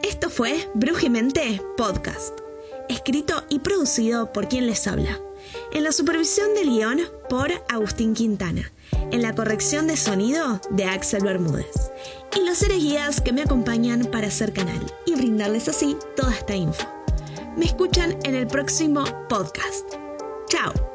Esto 0.02 0.30
fue 0.30 0.68
Brujimente 0.74 1.60
Podcast, 1.76 2.38
escrito 2.88 3.42
y 3.48 3.60
producido 3.60 4.32
por 4.32 4.48
quien 4.48 4.66
les 4.66 4.86
habla. 4.86 5.20
En 5.72 5.84
la 5.84 5.92
supervisión 5.92 6.54
del 6.54 6.70
guion 6.70 7.00
por 7.28 7.50
Agustín 7.68 8.14
Quintana. 8.14 8.70
En 9.10 9.22
la 9.22 9.34
corrección 9.34 9.86
de 9.86 9.96
sonido 9.96 10.60
de 10.70 10.84
Axel 10.84 11.22
Bermúdez. 11.22 11.90
Y 12.36 12.46
los 12.46 12.58
seres 12.58 12.78
guías 12.78 13.20
que 13.20 13.32
me 13.32 13.42
acompañan 13.42 14.06
para 14.06 14.28
hacer 14.28 14.52
canal 14.52 14.84
y 15.06 15.14
brindarles 15.14 15.68
así 15.68 15.96
toda 16.16 16.32
esta 16.32 16.54
info. 16.54 16.86
Me 17.56 17.66
escuchan 17.66 18.16
en 18.24 18.34
el 18.34 18.46
próximo 18.46 19.04
podcast. 19.28 19.94
Chao. 20.48 20.93